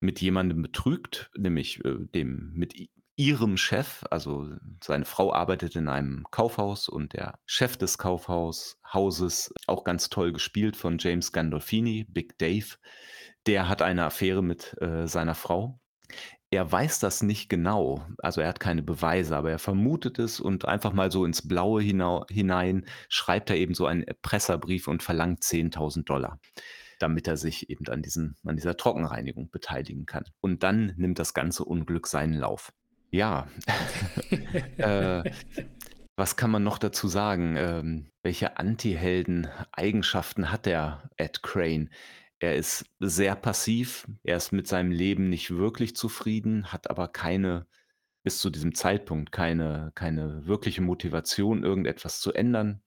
mit 0.00 0.20
jemandem 0.20 0.62
betrügt, 0.62 1.30
nämlich, 1.36 1.84
äh, 1.84 1.96
dem 2.14 2.52
mit 2.54 2.74
ihrem 3.16 3.56
Chef, 3.56 4.04
also 4.10 4.50
seine 4.84 5.06
Frau 5.06 5.32
arbeitet 5.32 5.74
in 5.74 5.88
einem 5.88 6.24
Kaufhaus 6.30 6.88
und 6.88 7.14
der 7.14 7.38
Chef 7.46 7.76
des 7.76 7.98
Kaufhaus 7.98 8.78
Hauses, 8.92 9.52
auch 9.66 9.84
ganz 9.84 10.10
toll 10.10 10.32
gespielt 10.32 10.76
von 10.76 10.98
James 10.98 11.32
Gandolfini, 11.32 12.04
Big 12.08 12.38
Dave, 12.38 12.76
der 13.46 13.68
hat 13.68 13.82
eine 13.82 14.04
Affäre 14.04 14.42
mit, 14.42 14.76
äh, 14.80 15.06
seiner 15.08 15.34
Frau. 15.34 15.80
Er 16.50 16.70
weiß 16.70 17.00
das 17.00 17.22
nicht 17.22 17.48
genau, 17.48 18.06
also 18.18 18.40
er 18.40 18.48
hat 18.48 18.60
keine 18.60 18.82
Beweise, 18.82 19.36
aber 19.36 19.50
er 19.50 19.58
vermutet 19.58 20.18
es 20.18 20.38
und 20.38 20.64
einfach 20.66 20.92
mal 20.92 21.10
so 21.10 21.24
ins 21.24 21.46
Blaue 21.46 21.82
hinein 21.82 22.86
schreibt 23.08 23.50
er 23.50 23.56
eben 23.56 23.74
so 23.74 23.86
einen 23.86 24.04
Erpresserbrief 24.04 24.86
und 24.86 25.02
verlangt 25.02 25.42
10.000 25.42 26.06
$, 26.06 26.38
damit 27.00 27.26
er 27.26 27.36
sich 27.36 27.68
eben 27.68 27.86
an 27.88 28.02
diesen 28.02 28.36
an 28.44 28.56
dieser 28.56 28.76
Trockenreinigung 28.76 29.50
beteiligen 29.50 30.06
kann. 30.06 30.24
Und 30.40 30.62
dann 30.62 30.92
nimmt 30.96 31.18
das 31.18 31.34
ganze 31.34 31.64
Unglück 31.64 32.06
seinen 32.06 32.34
Lauf. 32.34 32.72
Ja, 33.16 33.46
äh, 34.76 35.22
was 36.16 36.36
kann 36.36 36.50
man 36.50 36.62
noch 36.62 36.76
dazu 36.76 37.08
sagen? 37.08 37.56
Ähm, 37.56 38.10
welche 38.22 38.58
Antihelden-Eigenschaften 38.58 40.52
hat 40.52 40.66
der 40.66 41.08
Ed 41.16 41.42
Crane? 41.42 41.88
Er 42.40 42.56
ist 42.56 42.84
sehr 43.00 43.34
passiv, 43.34 44.06
er 44.22 44.36
ist 44.36 44.52
mit 44.52 44.68
seinem 44.68 44.90
Leben 44.90 45.30
nicht 45.30 45.56
wirklich 45.56 45.96
zufrieden, 45.96 46.70
hat 46.70 46.90
aber 46.90 47.08
keine 47.08 47.66
bis 48.22 48.38
zu 48.38 48.50
diesem 48.50 48.74
Zeitpunkt 48.74 49.32
keine 49.32 49.92
keine 49.94 50.46
wirkliche 50.46 50.82
Motivation, 50.82 51.64
irgendetwas 51.64 52.20
zu 52.20 52.34
ändern. 52.34 52.82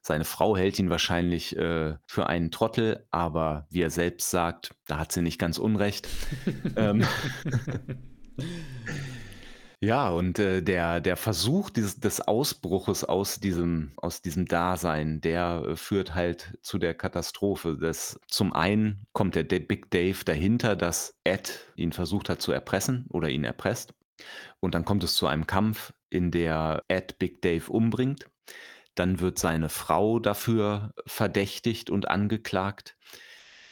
Seine 0.00 0.24
Frau 0.24 0.56
hält 0.56 0.78
ihn 0.78 0.88
wahrscheinlich, 0.88 1.54
äh, 1.58 1.98
für 2.06 2.26
einen 2.26 2.50
Trottel, 2.50 3.06
aber 3.10 3.66
wie 3.68 3.82
er 3.82 3.90
selbst 3.90 4.30
sagt, 4.30 4.74
da 4.86 4.98
hat 4.98 5.12
sie 5.12 5.20
nicht 5.20 5.38
ganz 5.38 5.58
unrecht. 5.58 6.08
Ähm 6.76 7.04
Ja, 9.82 10.08
und, 10.10 10.40
äh, 10.40 10.60
der 10.60 11.00
der 11.00 11.16
Versuch 11.16 11.70
dieses 11.70 12.00
des 12.00 12.20
Ausbruches 12.20 13.04
aus 13.04 13.38
diesem 13.38 13.92
aus 13.96 14.22
diesem 14.22 14.46
Dasein, 14.46 15.20
der, 15.20 15.62
äh, 15.68 15.76
führt 15.76 16.16
halt 16.16 16.58
zu 16.62 16.78
der 16.78 16.94
Katastrophe. 16.94 17.76
Das 17.80 18.18
zum 18.26 18.52
einen 18.52 19.06
kommt 19.12 19.36
der 19.36 19.44
Big 19.44 19.88
Dave 19.90 20.24
dahinter, 20.24 20.74
dass 20.74 21.16
Ed 21.22 21.64
ihn 21.76 21.92
versucht 21.92 22.28
hat 22.28 22.42
zu 22.42 22.50
erpressen 22.50 23.06
oder 23.10 23.28
ihn 23.28 23.44
erpresst. 23.44 23.94
Und 24.60 24.74
dann 24.74 24.84
kommt 24.84 25.04
es 25.04 25.14
zu 25.14 25.26
einem 25.28 25.46
Kampf, 25.46 25.92
in 26.10 26.30
der 26.32 26.84
Ed 26.88 27.18
Big 27.20 27.42
Dave 27.42 27.70
umbringt. 27.70 28.26
Dann 28.96 29.20
wird 29.20 29.38
seine 29.38 29.68
Frau 29.68 30.18
dafür 30.20 30.92
verdächtigt 31.06 31.90
und 31.90 32.08
angeklagt. 32.08 32.96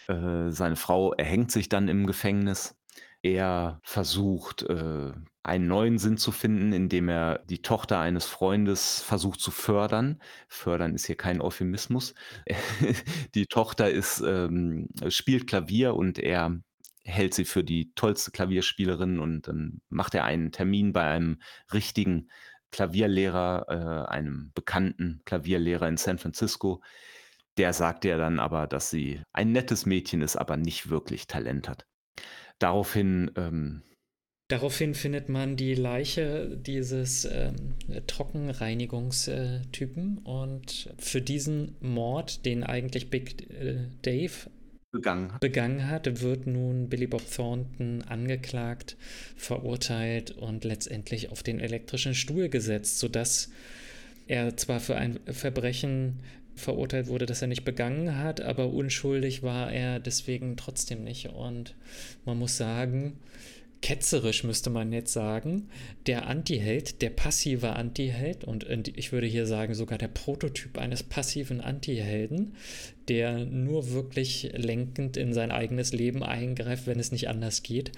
Äh, 0.09 0.51
seine 0.51 0.77
Frau 0.77 1.13
erhängt 1.15 1.51
sich 1.53 1.69
dann 1.69 1.89
im 1.89 2.07
Gefängnis. 2.07 2.77
Er 3.23 3.81
versucht, 3.83 4.63
äh, 4.63 5.13
einen 5.47 5.69
neuen 5.69 5.99
Sinn 5.99 6.17
zu 6.19 6.33
finden, 6.33 6.73
indem 6.73 7.09
er 7.09 7.39
die 7.49 7.63
Tochter 7.63 8.01
eines 8.01 8.27
Freundes 8.27 9.03
versucht 9.03 9.41
zu 9.41 9.51
fördern. 9.51 10.21
Fördern 10.49 10.95
ist 10.95 11.07
hier 11.07 11.17
kein 11.17 11.41
Euphemismus. 11.41 12.15
Die 13.35 13.47
Tochter 13.47 13.91
ist 13.91 14.21
ähm, 14.21 14.89
spielt 15.09 15.47
Klavier 15.47 15.95
und 15.95 16.19
er 16.19 16.61
hält 17.05 17.35
sie 17.35 17.45
für 17.45 17.63
die 17.63 17.93
tollste 17.95 18.33
Klavierspielerin 18.33 19.21
und 19.21 19.47
dann 19.47 19.81
macht 19.89 20.15
er 20.17 20.25
einen 20.25 20.51
Termin 20.51 20.93
bei 20.93 21.05
einem 21.05 21.39
richtigen 21.73 22.29
Klavierlehrer, 22.73 24.07
äh, 24.09 24.11
einem 24.11 24.51
bekannten 24.55 25.23
Klavierlehrer 25.25 25.87
in 25.87 25.97
San 25.97 26.19
Francisco. 26.19 26.83
Der 27.59 27.73
sagt 27.73 28.05
ihr 28.05 28.19
dann 28.19 28.41
aber, 28.41 28.67
dass 28.67 28.91
sie 28.91 29.23
ein 29.33 29.53
nettes 29.53 29.87
Mädchen 29.87 30.21
ist, 30.21 30.37
aber 30.37 30.57
nicht 30.57 30.91
wirklich 30.91 31.29
Talent 31.29 31.69
hat. 31.69 31.87
Daraufhin, 32.59 33.31
ähm 33.37 33.83
Daraufhin 34.49 34.95
findet 34.95 35.29
man 35.29 35.57
die 35.57 35.75
Leiche 35.75 36.57
dieses, 36.57 37.25
ähm, 37.25 37.75
Trockenreinigungstypen 38.07 40.19
und 40.19 40.95
für 40.99 41.21
diesen 41.21 41.75
Mord, 41.81 42.47
den 42.47 42.63
eigentlich 42.63 43.11
Big, 43.11 43.51
äh, 43.51 43.89
Dave 44.03 44.49
begangen 44.93 45.33
begangen 45.41 45.89
hat, 45.89 46.23
wird 46.23 46.47
nun 46.47 46.89
Billy 46.89 47.09
Bob 47.09 47.29
Thornton 47.29 48.03
angeklagt, 48.03 48.97
verurteilt 49.37 50.31
und 50.31 50.63
letztendlich 50.65 51.31
auf 51.31 51.43
den 51.43 51.59
elektrischen 51.59 52.15
Stuhl 52.15 52.49
gesetzt, 52.49 53.01
sodass 53.01 53.51
er 54.29 54.57
zwar 54.57 54.79
für 54.81 54.97
ein 54.97 55.21
Verbrechen 55.27 56.21
verurteilt 56.55 57.09
wurde, 57.09 57.27
das 57.27 57.43
er 57.43 57.49
nicht 57.49 57.65
begangen 57.65 58.17
hat, 58.17 58.41
aber 58.41 58.69
unschuldig 58.69 59.43
war 59.43 59.71
er 59.71 60.01
deswegen 60.01 60.57
trotzdem 60.57 61.05
nicht. 61.05 61.29
Und 61.29 61.75
man 62.25 62.39
muss 62.39 62.57
sagen, 62.57 63.19
ketzerisch 63.83 64.45
müsste 64.45 64.71
man 64.71 64.93
jetzt 64.93 65.13
sagen, 65.13 65.69
der 66.07 66.27
Antiheld, 66.27 67.03
der 67.03 67.11
passive 67.11 67.75
Antiheld 67.75 68.45
und 68.45 68.67
ich 68.97 69.13
würde 69.13 69.27
hier 69.27 69.47
sagen 69.47 69.75
sogar 69.75 69.99
der 69.99 70.09
Prototyp 70.09 70.79
eines 70.79 71.03
passiven 71.03 71.61
Antihelden, 71.61 72.55
der 73.09 73.45
nur 73.45 73.91
wirklich 73.91 74.51
lenkend 74.55 75.17
in 75.17 75.33
sein 75.33 75.53
eigenes 75.53 75.93
Leben 75.93 76.23
eingreift, 76.23 76.87
wenn 76.87 76.99
es 76.99 77.13
nicht 77.13 77.29
anders 77.29 77.63
geht, 77.63 77.93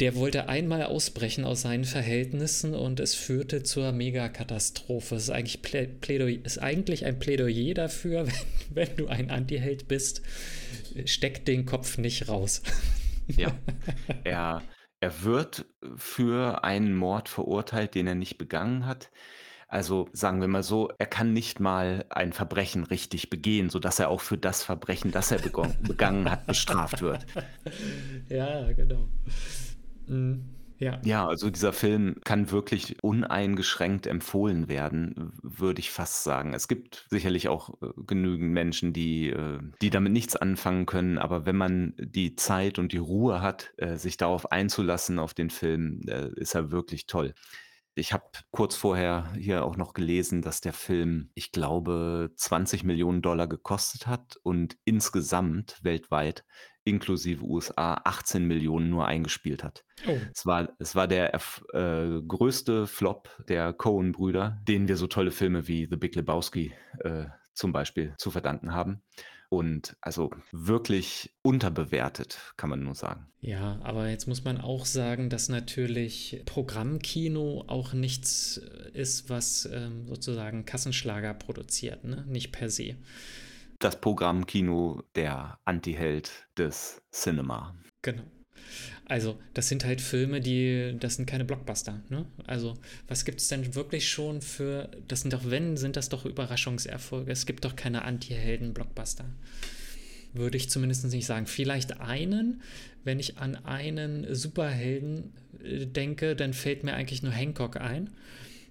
der 0.00 0.14
wollte 0.14 0.48
einmal 0.48 0.84
ausbrechen 0.84 1.44
aus 1.44 1.62
seinen 1.62 1.84
Verhältnissen 1.84 2.74
und 2.74 3.00
es 3.00 3.14
führte 3.14 3.62
zur 3.62 3.92
Megakatastrophe. 3.92 5.16
Es 5.16 5.24
ist 5.24 5.30
eigentlich, 5.30 5.62
Plädoyer, 5.62 6.44
ist 6.44 6.58
eigentlich 6.58 7.04
ein 7.04 7.18
Plädoyer 7.18 7.74
dafür, 7.74 8.26
wenn, 8.70 8.86
wenn 8.88 8.96
du 8.96 9.06
ein 9.08 9.30
Antiheld 9.30 9.88
bist, 9.88 10.22
steck 11.04 11.44
den 11.44 11.66
Kopf 11.66 11.98
nicht 11.98 12.28
raus. 12.28 12.62
Ja, 13.36 13.56
er 14.24 14.62
er 15.02 15.24
wird 15.24 15.66
für 15.96 16.62
einen 16.62 16.94
Mord 16.94 17.28
verurteilt, 17.28 17.96
den 17.96 18.06
er 18.06 18.14
nicht 18.14 18.38
begangen 18.38 18.86
hat. 18.86 19.10
Also, 19.66 20.08
sagen 20.12 20.40
wir 20.40 20.46
mal 20.46 20.62
so, 20.62 20.90
er 20.96 21.06
kann 21.06 21.32
nicht 21.32 21.58
mal 21.58 22.04
ein 22.08 22.32
Verbrechen 22.32 22.84
richtig 22.84 23.28
begehen, 23.28 23.68
sodass 23.68 23.98
er 23.98 24.10
auch 24.10 24.20
für 24.20 24.38
das 24.38 24.62
Verbrechen, 24.62 25.10
das 25.10 25.32
er 25.32 25.40
begangen 25.40 26.30
hat, 26.30 26.46
bestraft 26.46 27.02
wird. 27.02 27.26
Ja, 28.28 28.70
genau. 28.72 29.08
Mhm. 30.06 30.61
Ja. 30.82 31.00
Ja, 31.04 31.28
also 31.28 31.48
dieser 31.48 31.72
Film 31.72 32.16
kann 32.24 32.50
wirklich 32.50 32.96
uneingeschränkt 33.04 34.08
empfohlen 34.08 34.68
werden, 34.68 35.32
würde 35.40 35.78
ich 35.78 35.92
fast 35.92 36.24
sagen. 36.24 36.54
Es 36.54 36.66
gibt 36.66 37.06
sicherlich 37.08 37.48
auch, 37.48 37.80
äh, 37.82 37.90
genügend 38.04 38.50
Menschen, 38.50 38.92
die 38.92 39.30
äh, 39.30 39.60
die 39.80 39.90
damit 39.90 40.12
nichts 40.12 40.34
anfangen 40.34 40.86
können, 40.86 41.18
aber 41.18 41.46
wenn 41.46 41.56
man 41.56 41.94
die 41.98 42.34
Zeit 42.34 42.80
und 42.80 42.92
die 42.92 42.98
Ruhe 42.98 43.40
hat, 43.40 43.72
äh, 43.76 43.94
sich 43.96 44.16
darauf 44.16 44.50
einzulassen 44.50 45.20
auf 45.20 45.34
den 45.34 45.50
Film, 45.50 46.00
ist 46.36 46.54
er 46.56 46.72
wirklich 46.72 47.06
toll. 47.06 47.34
Ich 47.94 48.12
habe 48.12 48.24
kurz 48.50 48.74
vorher 48.74 49.32
hier 49.38 49.64
auch 49.64 49.76
noch 49.76 49.92
gelesen, 49.92 50.42
dass 50.42 50.60
der 50.62 50.72
Film, 50.72 51.30
ich 51.34 51.52
glaube, 51.52 52.32
20.000.000 52.36 53.46
gekostet 53.46 54.06
hat 54.06 54.36
und 54.42 54.78
insgesamt 54.84 55.78
weltweit 55.82 56.44
inklusive 56.84 57.44
USA 57.44 57.94
18.000.000 58.04 58.80
nur 58.80 59.06
eingespielt 59.06 59.62
hat. 59.62 59.84
Oh. 60.06 60.16
Es 60.34 60.46
war 60.46 60.68
es 60.78 60.94
war 60.94 61.06
der 61.06 61.34
äh, 61.34 62.20
größte 62.26 62.86
Flop 62.86 63.30
der 63.48 63.72
Coen-Brüder, 63.72 64.60
denen 64.66 64.88
wir 64.88 64.96
so 64.96 65.06
tolle 65.06 65.30
Filme 65.30 65.68
wie 65.68 65.86
The 65.88 65.96
Big 65.96 66.14
Lebowski, 66.14 66.72
äh, 67.00 67.26
zum 67.54 67.72
Beispiel 67.72 68.14
zu 68.18 68.30
verdanken 68.30 68.74
haben. 68.74 69.02
Und 69.48 69.98
also 70.00 70.30
wirklich 70.50 71.34
unterbewertet, 71.42 72.38
kann 72.56 72.70
man 72.70 72.82
nur 72.82 72.94
sagen. 72.94 73.26
Ja, 73.42 73.78
aber 73.82 74.08
jetzt 74.08 74.26
muss 74.26 74.44
man 74.44 74.58
auch 74.58 74.86
sagen, 74.86 75.28
dass 75.28 75.50
natürlich 75.50 76.40
Programmkino 76.46 77.64
auch 77.66 77.92
nichts 77.92 78.56
äh, 78.56 78.98
ist, 78.98 79.28
was 79.28 79.68
ähm, 79.70 80.06
sozusagen 80.08 80.64
Kassenschlager 80.64 81.34
produziert, 81.34 82.02
ne? 82.04 82.24
nicht 82.26 82.50
per 82.50 82.70
se. 82.70 82.96
Das 83.82 84.00
Programmkino, 84.00 85.02
der 85.16 85.58
Antiheld 85.64 86.30
des 86.56 87.02
Cinema. 87.10 87.74
Genau. 88.02 88.22
Also, 89.06 89.40
das 89.54 89.68
sind 89.68 89.84
halt 89.84 90.00
Filme, 90.00 90.40
die, 90.40 90.94
das 91.00 91.16
sind 91.16 91.26
keine 91.26 91.44
Blockbuster. 91.44 92.00
Ne? 92.08 92.24
Also, 92.46 92.74
was 93.08 93.24
gibt 93.24 93.40
es 93.40 93.48
denn 93.48 93.74
wirklich 93.74 94.08
schon 94.08 94.40
für, 94.40 94.88
das 95.08 95.22
sind 95.22 95.32
doch, 95.32 95.50
wenn, 95.50 95.76
sind 95.76 95.96
das 95.96 96.08
doch 96.08 96.24
Überraschungserfolge. 96.24 97.32
Es 97.32 97.44
gibt 97.44 97.64
doch 97.64 97.74
keine 97.74 98.04
Anti-Helden-Blockbuster. 98.04 99.24
Würde 100.32 100.56
ich 100.58 100.70
zumindest 100.70 101.04
nicht 101.06 101.26
sagen. 101.26 101.46
Vielleicht 101.46 102.00
einen, 102.00 102.62
wenn 103.02 103.18
ich 103.18 103.38
an 103.38 103.56
einen 103.56 104.32
Superhelden 104.32 105.32
äh, 105.60 105.86
denke, 105.86 106.36
dann 106.36 106.52
fällt 106.52 106.84
mir 106.84 106.94
eigentlich 106.94 107.24
nur 107.24 107.32
Hancock 107.32 107.78
ein, 107.78 108.10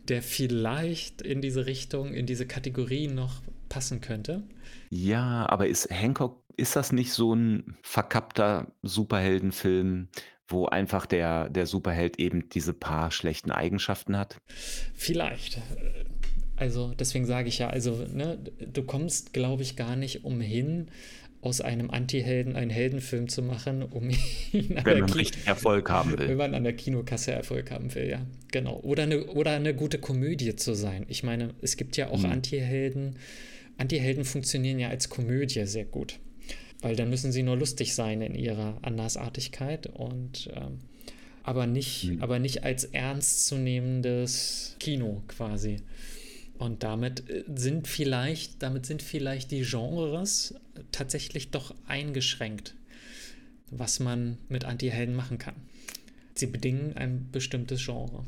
der 0.07 0.21
vielleicht 0.21 1.21
in 1.21 1.41
diese 1.41 1.65
Richtung, 1.65 2.13
in 2.13 2.25
diese 2.25 2.47
Kategorie 2.47 3.09
noch 3.09 3.41
passen 3.71 4.01
könnte. 4.01 4.43
Ja, 4.89 5.47
aber 5.49 5.67
ist 5.67 5.89
Hancock 5.89 6.43
ist 6.57 6.75
das 6.75 6.91
nicht 6.91 7.13
so 7.13 7.33
ein 7.33 7.77
verkappter 7.81 8.67
Superheldenfilm, 8.83 10.09
wo 10.47 10.65
einfach 10.65 11.05
der 11.05 11.49
der 11.49 11.65
Superheld 11.65 12.19
eben 12.19 12.49
diese 12.49 12.73
paar 12.73 13.09
schlechten 13.11 13.51
Eigenschaften 13.51 14.17
hat? 14.17 14.37
Vielleicht. 14.93 15.59
Also, 16.57 16.93
deswegen 16.93 17.25
sage 17.25 17.47
ich 17.47 17.57
ja, 17.59 17.69
also, 17.69 18.05
ne, 18.13 18.37
du 18.59 18.83
kommst, 18.83 19.33
glaube 19.33 19.63
ich, 19.63 19.75
gar 19.75 19.95
nicht 19.95 20.23
umhin, 20.25 20.91
aus 21.41 21.59
einem 21.59 21.89
Anti-Helden 21.89 22.55
einen 22.55 22.69
Heldenfilm 22.69 23.27
zu 23.27 23.41
machen, 23.41 23.81
um 23.81 24.09
ihn 24.51 24.77
an 24.77 24.85
Wenn 24.85 24.99
man 24.99 25.09
richtig 25.09 25.47
Erfolg 25.47 25.89
haben 25.89 26.11
wenn 26.11 26.19
will. 26.19 26.35
man 26.35 26.53
an 26.53 26.63
der 26.63 26.73
Kinokasse 26.73 27.31
Erfolg 27.31 27.71
haben 27.71 27.95
will, 27.95 28.07
ja. 28.07 28.21
Genau. 28.51 28.79
Oder 28.81 29.03
eine, 29.03 29.25
oder 29.25 29.51
eine 29.51 29.73
gute 29.73 29.97
Komödie 29.97 30.55
zu 30.55 30.75
sein. 30.75 31.05
Ich 31.07 31.23
meine, 31.23 31.55
es 31.61 31.77
gibt 31.77 31.97
ja 31.97 32.09
auch 32.09 32.19
Mhm. 32.19 32.31
Anti-Helden. 32.31 33.15
Anti-Helden 33.81 34.25
funktionieren 34.25 34.79
ja 34.79 34.89
als 34.89 35.09
Komödie 35.09 35.65
sehr 35.65 35.85
gut. 35.85 36.19
Weil 36.81 36.95
dann 36.95 37.09
müssen 37.09 37.31
sie 37.31 37.43
nur 37.43 37.57
lustig 37.57 37.93
sein 37.93 38.21
in 38.21 38.33
ihrer 38.33 38.77
Andersartigkeit 38.81 39.87
und 39.87 40.49
ähm, 40.55 40.79
aber 41.43 41.67
nicht, 41.67 42.05
Mhm. 42.05 42.21
aber 42.21 42.39
nicht 42.39 42.63
als 42.63 42.85
ernstzunehmendes 42.85 44.75
Kino 44.79 45.23
quasi. 45.27 45.77
Und 46.57 46.83
damit 46.83 47.29
äh, 47.29 47.43
sind 47.55 47.87
vielleicht, 47.87 48.61
damit 48.61 48.85
sind 48.85 49.01
vielleicht 49.01 49.51
die 49.51 49.61
Genres 49.63 50.53
tatsächlich 50.91 51.49
doch 51.51 51.73
eingeschränkt, 51.87 52.75
was 53.71 53.99
man 53.99 54.37
mit 54.49 54.65
Anti-Helden 54.65 55.15
machen 55.15 55.37
kann. 55.39 55.55
Sie 56.35 56.45
bedingen 56.47 56.95
ein 56.97 57.29
bestimmtes 57.31 57.83
Genre. 57.85 58.23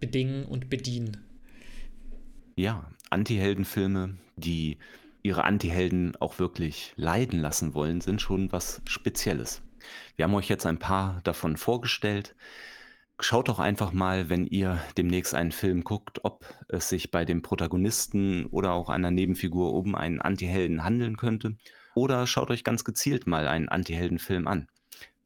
Bedingen 0.00 0.44
und 0.44 0.70
bedienen. 0.70 1.16
Ja, 2.56 2.90
Antiheldenfilme, 3.10 4.16
die 4.44 4.78
ihre 5.22 5.44
Antihelden 5.44 6.16
auch 6.16 6.38
wirklich 6.38 6.92
leiden 6.96 7.40
lassen 7.40 7.74
wollen, 7.74 8.00
sind 8.00 8.20
schon 8.20 8.52
was 8.52 8.82
Spezielles. 8.86 9.62
Wir 10.16 10.24
haben 10.24 10.34
euch 10.34 10.48
jetzt 10.48 10.66
ein 10.66 10.78
paar 10.78 11.20
davon 11.24 11.56
vorgestellt. 11.56 12.34
Schaut 13.20 13.48
doch 13.48 13.60
einfach 13.60 13.92
mal, 13.92 14.28
wenn 14.28 14.46
ihr 14.46 14.80
demnächst 14.96 15.34
einen 15.34 15.52
Film 15.52 15.84
guckt, 15.84 16.24
ob 16.24 16.44
es 16.68 16.88
sich 16.88 17.10
bei 17.10 17.24
dem 17.24 17.42
Protagonisten 17.42 18.46
oder 18.46 18.72
auch 18.72 18.88
einer 18.88 19.10
Nebenfigur 19.10 19.72
um 19.74 19.94
einen 19.94 20.20
Antihelden 20.20 20.82
handeln 20.82 21.16
könnte. 21.16 21.56
Oder 21.94 22.26
schaut 22.26 22.50
euch 22.50 22.64
ganz 22.64 22.84
gezielt 22.84 23.26
mal 23.26 23.46
einen 23.46 23.68
Antiheldenfilm 23.68 24.48
an. 24.48 24.66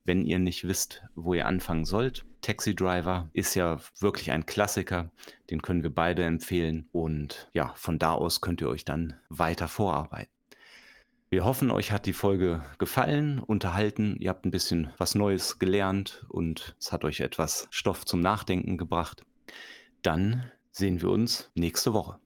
Wenn 0.06 0.24
ihr 0.24 0.38
nicht 0.38 0.68
wisst, 0.68 1.02
wo 1.16 1.34
ihr 1.34 1.46
anfangen 1.46 1.84
sollt, 1.84 2.24
Taxi 2.40 2.76
Driver 2.76 3.28
ist 3.32 3.56
ja 3.56 3.80
wirklich 3.98 4.30
ein 4.30 4.46
Klassiker, 4.46 5.10
den 5.50 5.62
können 5.62 5.82
wir 5.82 5.92
beide 5.92 6.22
empfehlen 6.22 6.88
und 6.92 7.50
ja, 7.52 7.72
von 7.74 7.98
da 7.98 8.12
aus 8.12 8.40
könnt 8.40 8.60
ihr 8.60 8.68
euch 8.68 8.84
dann 8.84 9.14
weiter 9.30 9.66
vorarbeiten. 9.66 10.30
Wir 11.28 11.44
hoffen, 11.44 11.72
euch 11.72 11.90
hat 11.90 12.06
die 12.06 12.12
Folge 12.12 12.64
gefallen, 12.78 13.40
unterhalten, 13.40 14.16
ihr 14.20 14.30
habt 14.30 14.46
ein 14.46 14.52
bisschen 14.52 14.92
was 14.96 15.16
Neues 15.16 15.58
gelernt 15.58 16.24
und 16.28 16.76
es 16.78 16.92
hat 16.92 17.04
euch 17.04 17.18
etwas 17.18 17.66
Stoff 17.70 18.04
zum 18.04 18.20
Nachdenken 18.20 18.78
gebracht. 18.78 19.24
Dann 20.02 20.52
sehen 20.70 21.02
wir 21.02 21.10
uns 21.10 21.50
nächste 21.56 21.92
Woche. 21.94 22.20